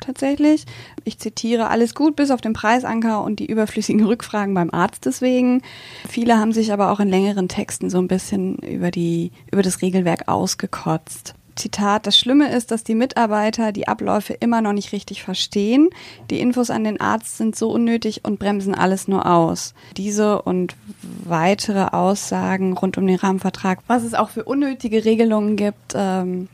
tatsächlich. 0.00 0.64
Ich 1.04 1.18
zitiere, 1.18 1.68
alles 1.68 1.94
gut 1.94 2.16
bis 2.16 2.30
auf 2.30 2.40
den 2.40 2.52
Preisanker 2.52 3.22
und 3.22 3.40
die 3.40 3.46
überflüssigen 3.46 4.04
Rückfragen 4.06 4.54
beim 4.54 4.70
Arzt 4.70 5.06
deswegen. 5.06 5.62
Viele 6.08 6.38
haben 6.38 6.52
sich 6.52 6.72
aber 6.72 6.90
auch 6.90 7.00
in 7.00 7.08
längeren 7.08 7.48
Texten 7.48 7.90
so 7.90 7.98
ein 7.98 8.08
bisschen 8.08 8.56
über 8.56 8.90
die, 8.90 9.32
über 9.50 9.62
das 9.62 9.82
Regelwerk 9.82 10.28
ausgekotzt. 10.28 11.34
Zitat, 11.56 12.06
das 12.06 12.18
Schlimme 12.18 12.54
ist, 12.54 12.70
dass 12.70 12.84
die 12.84 12.94
Mitarbeiter 12.94 13.72
die 13.72 13.88
Abläufe 13.88 14.34
immer 14.34 14.60
noch 14.60 14.74
nicht 14.74 14.92
richtig 14.92 15.22
verstehen. 15.22 15.88
Die 16.30 16.40
Infos 16.40 16.70
an 16.70 16.84
den 16.84 17.00
Arzt 17.00 17.38
sind 17.38 17.56
so 17.56 17.70
unnötig 17.70 18.20
und 18.24 18.38
bremsen 18.38 18.74
alles 18.74 19.08
nur 19.08 19.26
aus. 19.26 19.74
Diese 19.96 20.42
und 20.42 20.76
weitere 21.24 21.86
Aussagen 21.86 22.74
rund 22.74 22.98
um 22.98 23.06
den 23.06 23.16
Rahmenvertrag, 23.16 23.80
was 23.86 24.04
es 24.04 24.14
auch 24.14 24.28
für 24.28 24.44
unnötige 24.44 25.04
Regelungen 25.04 25.56
gibt, 25.56 25.94
ähm, 25.94 26.48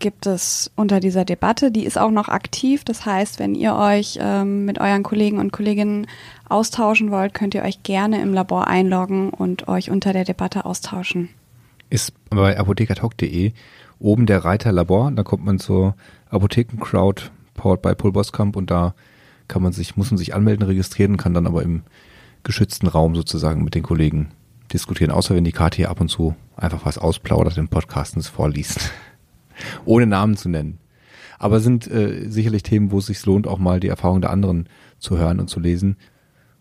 gibt 0.00 0.26
es 0.26 0.70
unter 0.74 0.98
dieser 0.98 1.24
Debatte. 1.24 1.70
Die 1.70 1.84
ist 1.84 1.98
auch 1.98 2.10
noch 2.10 2.28
aktiv. 2.28 2.84
Das 2.84 3.06
heißt, 3.06 3.38
wenn 3.38 3.54
ihr 3.54 3.74
euch 3.76 4.18
ähm, 4.20 4.64
mit 4.64 4.80
euren 4.80 5.02
Kollegen 5.02 5.38
und 5.38 5.52
Kolleginnen 5.52 6.06
austauschen 6.48 7.10
wollt, 7.10 7.34
könnt 7.34 7.54
ihr 7.54 7.62
euch 7.62 7.82
gerne 7.82 8.20
im 8.20 8.34
Labor 8.34 8.66
einloggen 8.66 9.30
und 9.30 9.68
euch 9.68 9.90
unter 9.90 10.12
der 10.12 10.24
Debatte 10.24 10.64
austauschen. 10.64 11.28
Ist 11.90 12.12
bei 12.30 12.58
apothekertalk.de 12.58 13.52
oben 14.00 14.26
der 14.26 14.44
Reiter 14.44 14.72
Labor. 14.72 15.12
Da 15.12 15.22
kommt 15.22 15.44
man 15.44 15.58
zur 15.58 15.94
Apothekencrowd 16.30 17.30
powered 17.54 17.82
by 17.82 17.94
Paul 17.94 18.12
Boskamp 18.12 18.56
und 18.56 18.70
da 18.70 18.94
kann 19.46 19.62
man 19.62 19.72
sich, 19.72 19.96
muss 19.96 20.10
man 20.10 20.18
sich 20.18 20.34
anmelden, 20.34 20.66
registrieren, 20.66 21.16
kann 21.16 21.34
dann 21.34 21.46
aber 21.46 21.62
im 21.62 21.82
geschützten 22.42 22.86
Raum 22.86 23.14
sozusagen 23.14 23.62
mit 23.62 23.74
den 23.74 23.82
Kollegen 23.82 24.30
diskutieren, 24.72 25.10
außer 25.10 25.34
wenn 25.34 25.44
die 25.44 25.52
Karte 25.52 25.76
hier 25.76 25.90
ab 25.90 26.00
und 26.00 26.08
zu 26.08 26.34
einfach 26.56 26.86
was 26.86 26.98
ausplaudert 26.98 27.58
im 27.58 27.68
Podcast 27.68 28.14
und 28.14 28.20
es 28.20 28.28
vorliest. 28.28 28.92
Ohne 29.84 30.06
Namen 30.06 30.36
zu 30.36 30.48
nennen. 30.48 30.78
Aber 31.38 31.60
sind 31.60 31.90
äh, 31.90 32.28
sicherlich 32.28 32.62
Themen, 32.62 32.90
wo 32.90 32.98
es 32.98 33.06
sich 33.06 33.24
lohnt, 33.24 33.46
auch 33.46 33.58
mal 33.58 33.80
die 33.80 33.88
Erfahrung 33.88 34.20
der 34.20 34.30
anderen 34.30 34.68
zu 34.98 35.18
hören 35.18 35.40
und 35.40 35.48
zu 35.48 35.58
lesen. 35.58 35.96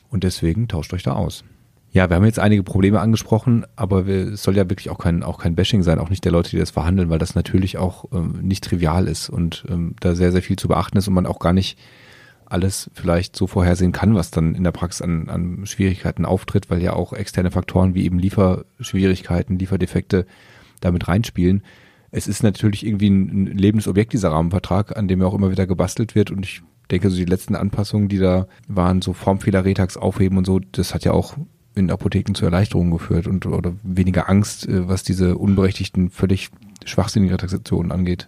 Und 0.10 0.24
deswegen 0.24 0.68
tauscht 0.68 0.94
euch 0.94 1.04
da 1.04 1.14
aus. 1.14 1.44
Ja, 1.92 2.08
wir 2.10 2.16
haben 2.16 2.26
jetzt 2.26 2.40
einige 2.40 2.62
Probleme 2.62 3.00
angesprochen, 3.00 3.66
aber 3.76 4.06
wir, 4.06 4.34
es 4.34 4.44
soll 4.44 4.56
ja 4.56 4.70
wirklich 4.70 4.92
auch 4.92 5.00
kein, 5.00 5.24
auch 5.24 5.40
kein 5.40 5.56
Bashing 5.56 5.82
sein, 5.82 5.98
auch 5.98 6.10
nicht 6.10 6.24
der 6.24 6.32
Leute, 6.32 6.52
die 6.52 6.60
das 6.60 6.70
verhandeln, 6.70 7.10
weil 7.10 7.18
das 7.18 7.34
natürlich 7.34 7.80
auch 7.80 8.06
ähm, 8.14 8.40
nicht 8.42 8.64
trivial 8.64 9.08
ist 9.08 9.30
und 9.30 9.66
ähm, 9.70 9.96
da 10.00 10.16
sehr, 10.16 10.32
sehr 10.32 10.44
viel 10.44 10.56
zu 10.56 10.68
beachten 10.68 10.98
ist 10.98 11.08
und 11.08 11.16
man 11.16 11.26
auch 11.26 11.40
gar 11.40 11.54
nicht 11.54 11.80
alles 12.46 12.92
vielleicht 12.94 13.36
so 13.36 13.48
vorhersehen 13.48 13.92
kann, 13.92 14.16
was 14.16 14.32
dann 14.32 14.54
in 14.54 14.64
der 14.64 14.72
Praxis 14.72 15.02
an, 15.02 15.30
an 15.30 15.66
Schwierigkeiten 15.66 16.26
auftritt, 16.26 16.70
weil 16.70 16.82
ja 16.82 16.94
auch 16.94 17.14
externe 17.14 17.52
Faktoren 17.52 17.96
wie 17.96 18.06
eben 18.06 18.20
Lieferschwierigkeiten, 18.20 19.58
Lieferdefekte 19.58 20.26
damit 20.82 21.08
reinspielen. 21.08 21.64
Es 22.12 22.28
ist 22.28 22.44
natürlich 22.44 22.86
irgendwie 22.86 23.10
ein, 23.10 23.44
ein 23.44 23.58
lebendes 23.58 23.88
Objekt, 23.88 24.14
dieser 24.14 24.32
Rahmenvertrag, 24.32 24.98
an 24.98 25.08
dem 25.08 25.22
ja 25.22 25.28
auch 25.28 25.34
immer 25.34 25.52
wieder 25.52 25.68
gebastelt 25.68 26.16
wird 26.16 26.32
und 26.32 26.46
ich 26.46 26.62
denke, 26.92 27.10
so 27.10 27.18
die 27.18 27.26
letzten 27.26 27.56
Anpassungen, 27.56 28.10
die 28.10 28.18
da 28.18 28.48
waren, 28.68 29.02
so 29.02 29.14
Formfehler, 29.14 29.66
Retax 29.66 29.98
aufheben 29.98 30.38
und 30.38 30.46
so, 30.46 30.60
das 30.60 30.94
hat 30.94 31.06
ja 31.06 31.12
auch 31.12 31.36
in 31.76 31.92
Apotheken 31.92 32.34
zu 32.34 32.46
Erleichterungen 32.46 32.92
geführt 32.92 33.28
und 33.28 33.46
oder 33.46 33.74
weniger 33.84 34.30
Angst, 34.30 34.68
äh, 34.68 34.88
was 34.88 35.04
diese 35.04 35.38
unberechtigten, 35.38 36.10
völlig 36.10 36.50
schwachsinnigen 36.86 37.38
Transaktionen 37.38 37.92
angeht. 37.92 38.28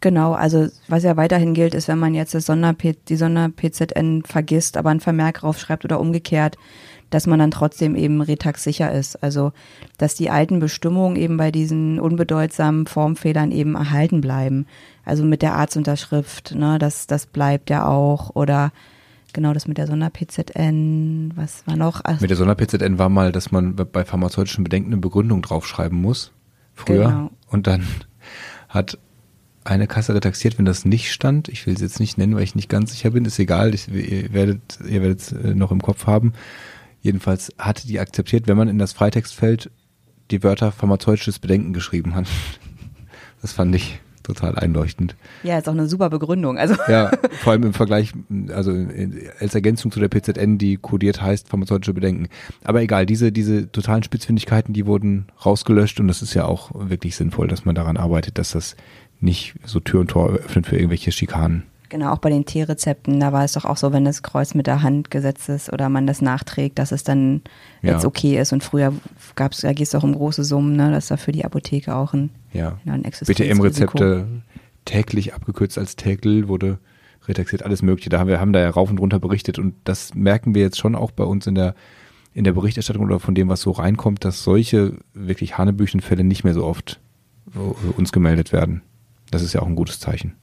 Genau, 0.00 0.32
also 0.34 0.68
was 0.88 1.02
ja 1.02 1.16
weiterhin 1.16 1.54
gilt, 1.54 1.72
ist, 1.72 1.88
wenn 1.88 1.98
man 1.98 2.12
jetzt 2.12 2.34
das 2.34 2.44
Sonder 2.44 2.74
die 2.74 3.16
Sonder-PZN 3.16 4.22
vergisst, 4.24 4.76
aber 4.76 4.90
einen 4.90 5.00
Vermerk 5.00 5.42
raufschreibt 5.42 5.84
oder 5.86 5.98
umgekehrt, 5.98 6.58
dass 7.14 7.28
man 7.28 7.38
dann 7.38 7.52
trotzdem 7.52 7.94
eben 7.94 8.20
Retax 8.20 8.64
sicher 8.64 8.90
ist. 8.90 9.22
Also, 9.22 9.52
dass 9.98 10.16
die 10.16 10.30
alten 10.30 10.58
Bestimmungen 10.58 11.14
eben 11.14 11.36
bei 11.36 11.52
diesen 11.52 12.00
unbedeutsamen 12.00 12.88
Formfehlern 12.88 13.52
eben 13.52 13.76
erhalten 13.76 14.20
bleiben. 14.20 14.66
Also 15.04 15.22
mit 15.22 15.40
der 15.40 15.54
Arztunterschrift, 15.54 16.56
ne, 16.56 16.76
das, 16.80 17.06
das 17.06 17.26
bleibt 17.26 17.70
ja 17.70 17.86
auch. 17.86 18.34
Oder 18.34 18.72
genau 19.32 19.52
das 19.52 19.68
mit 19.68 19.78
der 19.78 19.86
Sonder-PZN, 19.86 21.34
was 21.36 21.64
war 21.68 21.76
noch? 21.76 22.00
Ach, 22.02 22.20
mit 22.20 22.30
der 22.30 22.36
Sonder-PZN 22.36 22.98
war 22.98 23.08
mal, 23.08 23.30
dass 23.30 23.52
man 23.52 23.76
bei 23.76 24.04
pharmazeutischen 24.04 24.64
Bedenken 24.64 24.92
eine 24.92 25.00
Begründung 25.00 25.40
draufschreiben 25.40 25.96
muss. 25.96 26.32
Früher. 26.74 27.04
Genau. 27.04 27.30
Und 27.46 27.68
dann 27.68 27.86
hat 28.68 28.98
eine 29.62 29.86
Kasse 29.86 30.16
retaxiert, 30.16 30.58
wenn 30.58 30.64
das 30.64 30.84
nicht 30.84 31.12
stand. 31.12 31.48
Ich 31.48 31.64
will 31.68 31.74
es 31.74 31.80
jetzt 31.80 32.00
nicht 32.00 32.18
nennen, 32.18 32.34
weil 32.34 32.42
ich 32.42 32.56
nicht 32.56 32.68
ganz 32.68 32.90
sicher 32.90 33.10
bin. 33.10 33.24
Ist 33.24 33.38
egal. 33.38 33.72
Ich, 33.72 33.86
ihr 33.86 34.32
werdet, 34.32 34.80
ihr 34.80 35.00
werdet 35.00 35.20
es 35.20 35.30
äh, 35.30 35.54
noch 35.54 35.70
im 35.70 35.80
Kopf 35.80 36.08
haben. 36.08 36.32
Jedenfalls 37.04 37.52
hatte 37.58 37.86
die 37.86 38.00
akzeptiert, 38.00 38.48
wenn 38.48 38.56
man 38.56 38.66
in 38.66 38.78
das 38.78 38.94
Freitextfeld 38.94 39.70
die 40.30 40.42
Wörter 40.42 40.72
pharmazeutisches 40.72 41.38
Bedenken 41.38 41.72
geschrieben 41.72 42.16
hat. 42.16 42.26
Das 43.42 43.52
fand 43.52 43.74
ich 43.74 44.00
total 44.22 44.56
einleuchtend. 44.56 45.16
Ja, 45.42 45.58
ist 45.58 45.68
auch 45.68 45.74
eine 45.74 45.86
super 45.86 46.08
Begründung. 46.08 46.56
Also 46.56 46.76
ja, 46.88 47.10
vor 47.42 47.52
allem 47.52 47.64
im 47.64 47.74
Vergleich, 47.74 48.14
also 48.48 48.72
als 49.38 49.54
Ergänzung 49.54 49.92
zu 49.92 50.00
der 50.00 50.08
PZN, 50.08 50.56
die 50.56 50.78
kodiert 50.78 51.20
heißt 51.20 51.50
pharmazeutische 51.50 51.92
Bedenken. 51.92 52.28
Aber 52.64 52.80
egal, 52.80 53.04
diese 53.04 53.32
diese 53.32 53.70
totalen 53.70 54.02
Spitzfindigkeiten, 54.02 54.72
die 54.72 54.86
wurden 54.86 55.26
rausgelöscht 55.44 56.00
und 56.00 56.08
das 56.08 56.22
ist 56.22 56.32
ja 56.32 56.46
auch 56.46 56.70
wirklich 56.72 57.16
sinnvoll, 57.16 57.48
dass 57.48 57.66
man 57.66 57.74
daran 57.74 57.98
arbeitet, 57.98 58.38
dass 58.38 58.52
das 58.52 58.76
nicht 59.20 59.56
so 59.66 59.78
Tür 59.78 60.00
und 60.00 60.08
Tor 60.08 60.30
öffnet 60.30 60.66
für 60.66 60.76
irgendwelche 60.76 61.12
Schikanen. 61.12 61.64
Genau, 61.90 62.12
auch 62.12 62.18
bei 62.18 62.30
den 62.30 62.44
T-Rezepten, 62.44 63.20
da 63.20 63.32
war 63.32 63.44
es 63.44 63.52
doch 63.52 63.64
auch 63.64 63.76
so, 63.76 63.92
wenn 63.92 64.04
das 64.04 64.22
Kreuz 64.22 64.54
mit 64.54 64.66
der 64.66 64.82
Hand 64.82 65.10
gesetzt 65.10 65.48
ist 65.48 65.72
oder 65.72 65.88
man 65.88 66.06
das 66.06 66.22
nachträgt, 66.22 66.78
dass 66.78 66.92
es 66.92 67.04
dann 67.04 67.42
ja. 67.82 67.92
jetzt 67.92 68.04
okay 68.04 68.38
ist. 68.38 68.52
Und 68.52 68.64
früher 68.64 68.92
gab 69.36 69.52
es, 69.52 69.60
da 69.60 69.72
geht 69.72 69.86
es 69.86 69.94
auch 69.94 70.02
um 70.02 70.14
große 70.14 70.44
Summen, 70.44 70.76
ne? 70.76 70.90
Das 70.90 71.04
ist 71.04 71.10
da 71.10 71.16
für 71.16 71.32
die 71.32 71.44
Apotheke 71.44 71.94
auch 71.94 72.14
ein, 72.14 72.30
ja. 72.52 72.78
ja 72.84 72.92
ein 72.94 73.02
BTM-Rezepte 73.02 74.26
täglich 74.84 75.34
abgekürzt 75.34 75.78
als 75.78 75.96
Tägel 75.96 76.48
wurde 76.48 76.78
retaxiert, 77.26 77.62
alles 77.62 77.82
mögliche. 77.82 78.10
Da 78.10 78.18
haben 78.18 78.28
wir 78.28 78.40
haben 78.40 78.52
da 78.52 78.60
ja 78.60 78.70
rauf 78.70 78.90
und 78.90 78.98
runter 78.98 79.18
berichtet 79.18 79.58
und 79.58 79.74
das 79.84 80.14
merken 80.14 80.54
wir 80.54 80.62
jetzt 80.62 80.78
schon 80.78 80.94
auch 80.94 81.10
bei 81.10 81.24
uns 81.24 81.46
in 81.46 81.54
der 81.54 81.74
in 82.34 82.44
der 82.44 82.52
Berichterstattung 82.52 83.04
oder 83.04 83.20
von 83.20 83.34
dem, 83.34 83.48
was 83.48 83.60
so 83.60 83.70
reinkommt, 83.70 84.24
dass 84.24 84.42
solche 84.42 84.98
wirklich 85.14 85.56
Hanebüchenfälle 85.56 86.24
nicht 86.24 86.42
mehr 86.42 86.54
so 86.54 86.64
oft 86.64 87.00
uns 87.96 88.10
gemeldet 88.10 88.52
werden. 88.52 88.82
Das 89.30 89.42
ist 89.42 89.52
ja 89.52 89.62
auch 89.62 89.66
ein 89.66 89.76
gutes 89.76 90.00
Zeichen. 90.00 90.34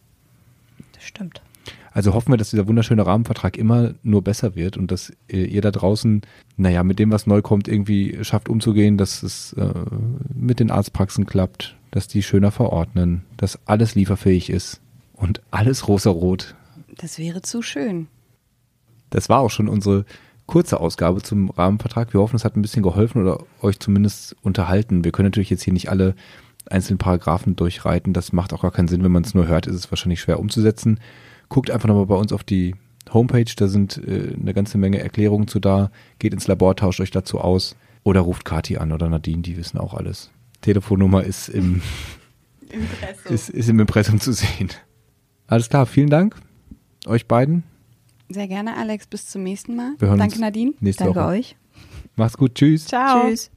Stimmt. 1.02 1.42
Also 1.92 2.14
hoffen 2.14 2.32
wir, 2.32 2.38
dass 2.38 2.52
dieser 2.52 2.68
wunderschöne 2.68 3.06
Rahmenvertrag 3.06 3.58
immer 3.58 3.94
nur 4.02 4.24
besser 4.24 4.56
wird 4.56 4.78
und 4.78 4.92
dass 4.92 5.12
ihr 5.28 5.62
da 5.62 5.72
draußen, 5.72 6.22
naja, 6.56 6.84
mit 6.84 7.00
dem, 7.00 7.12
was 7.12 7.28
neu 7.28 7.42
kommt, 7.42 7.68
irgendwie 7.68 8.24
schafft 8.24 8.50
umzugehen, 8.50 8.98
dass 8.98 9.24
es 9.24 9.54
äh, 9.54 9.74
mit 10.34 10.60
den 10.60 10.72
Arztpraxen 10.72 11.26
klappt, 11.26 11.76
dass 11.92 12.08
die 12.08 12.24
schöner 12.24 12.52
verordnen, 12.52 13.24
dass 13.36 13.60
alles 13.68 13.96
lieferfähig 13.96 14.50
ist 14.50 14.80
und 15.14 15.42
alles 15.52 15.88
rosa-rot. 15.88 16.56
Das 16.98 17.20
wäre 17.20 17.42
zu 17.42 17.62
schön. 17.62 18.08
Das 19.10 19.28
war 19.28 19.40
auch 19.40 19.52
schon 19.52 19.68
unsere 19.68 20.06
kurze 20.46 20.80
Ausgabe 20.80 21.22
zum 21.22 21.50
Rahmenvertrag. 21.50 22.14
Wir 22.14 22.22
hoffen, 22.22 22.36
es 22.38 22.46
hat 22.46 22.56
ein 22.56 22.62
bisschen 22.62 22.84
geholfen 22.84 23.22
oder 23.22 23.44
euch 23.62 23.80
zumindest 23.80 24.36
unterhalten. 24.42 25.04
Wir 25.04 25.12
können 25.12 25.28
natürlich 25.28 25.50
jetzt 25.50 25.64
hier 25.64 25.74
nicht 25.74 25.90
alle 25.90 26.16
einzelnen 26.72 26.98
Paragraphen 26.98 27.56
durchreiten. 27.56 28.14
Das 28.14 28.34
macht 28.34 28.54
auch 28.54 28.62
gar 28.62 28.72
keinen 28.72 28.88
Sinn, 28.88 29.04
wenn 29.04 29.12
man 29.12 29.24
es 29.24 29.34
nur 29.34 29.48
hört, 29.48 29.68
ist 29.68 29.76
es 29.76 29.92
wahrscheinlich 29.92 30.22
schwer 30.22 30.40
umzusetzen. 30.40 31.00
Guckt 31.50 31.72
einfach 31.72 31.88
nochmal 31.88 32.06
bei 32.06 32.16
uns 32.16 32.32
auf 32.34 32.44
die 32.44 32.76
Homepage, 33.14 33.46
da 33.56 33.68
sind 33.68 33.98
äh, 33.98 34.36
eine 34.40 34.54
ganze 34.54 34.78
Menge 34.78 35.00
Erklärungen 35.00 35.48
zu 35.48 35.60
da. 35.60 35.92
Geht 36.20 36.34
ins 36.34 36.48
Labor, 36.48 36.76
tauscht 36.76 37.02
euch 37.02 37.12
dazu 37.12 37.40
aus 37.40 37.76
oder 38.04 38.22
ruft 38.22 38.46
Kati 38.46 38.78
an 38.78 38.92
oder 38.92 39.10
Nadine, 39.10 39.42
die 39.42 39.58
wissen 39.58 39.78
auch 39.78 39.94
alles. 39.94 40.32
Telefonnummer 40.62 41.24
ist 41.24 41.50
im, 41.50 41.82
Impressum. 42.70 43.34
Ist, 43.36 43.50
ist 43.50 43.70
im 43.70 43.80
Impressum 43.80 44.20
zu 44.20 44.32
sehen. 44.32 44.70
Alles 45.48 45.70
klar, 45.70 45.86
vielen 45.86 46.10
Dank 46.10 46.36
euch 47.08 47.28
beiden. 47.28 47.64
Sehr 48.30 48.48
gerne, 48.48 48.78
Alex. 48.78 49.08
Bis 49.08 49.28
zum 49.28 49.44
nächsten 49.44 49.76
Mal. 49.76 49.96
Danke, 50.00 50.40
Nadine. 50.40 50.74
Nächste 50.80 51.06
Danke 51.06 51.20
Woche. 51.20 51.28
euch. 51.28 51.56
Macht's 52.16 52.38
gut. 52.38 52.56
Tschüss. 52.56 52.86
Ciao. 52.86 53.28
Tschüss. 53.28 53.52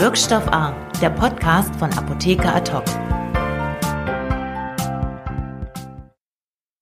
Wirkstoff 0.00 0.48
A, 0.50 0.74
der 1.02 1.10
Podcast 1.10 1.76
von 1.76 1.92
Apotheker 1.92 2.54
Ad 2.54 2.72
hoc. 2.72 3.19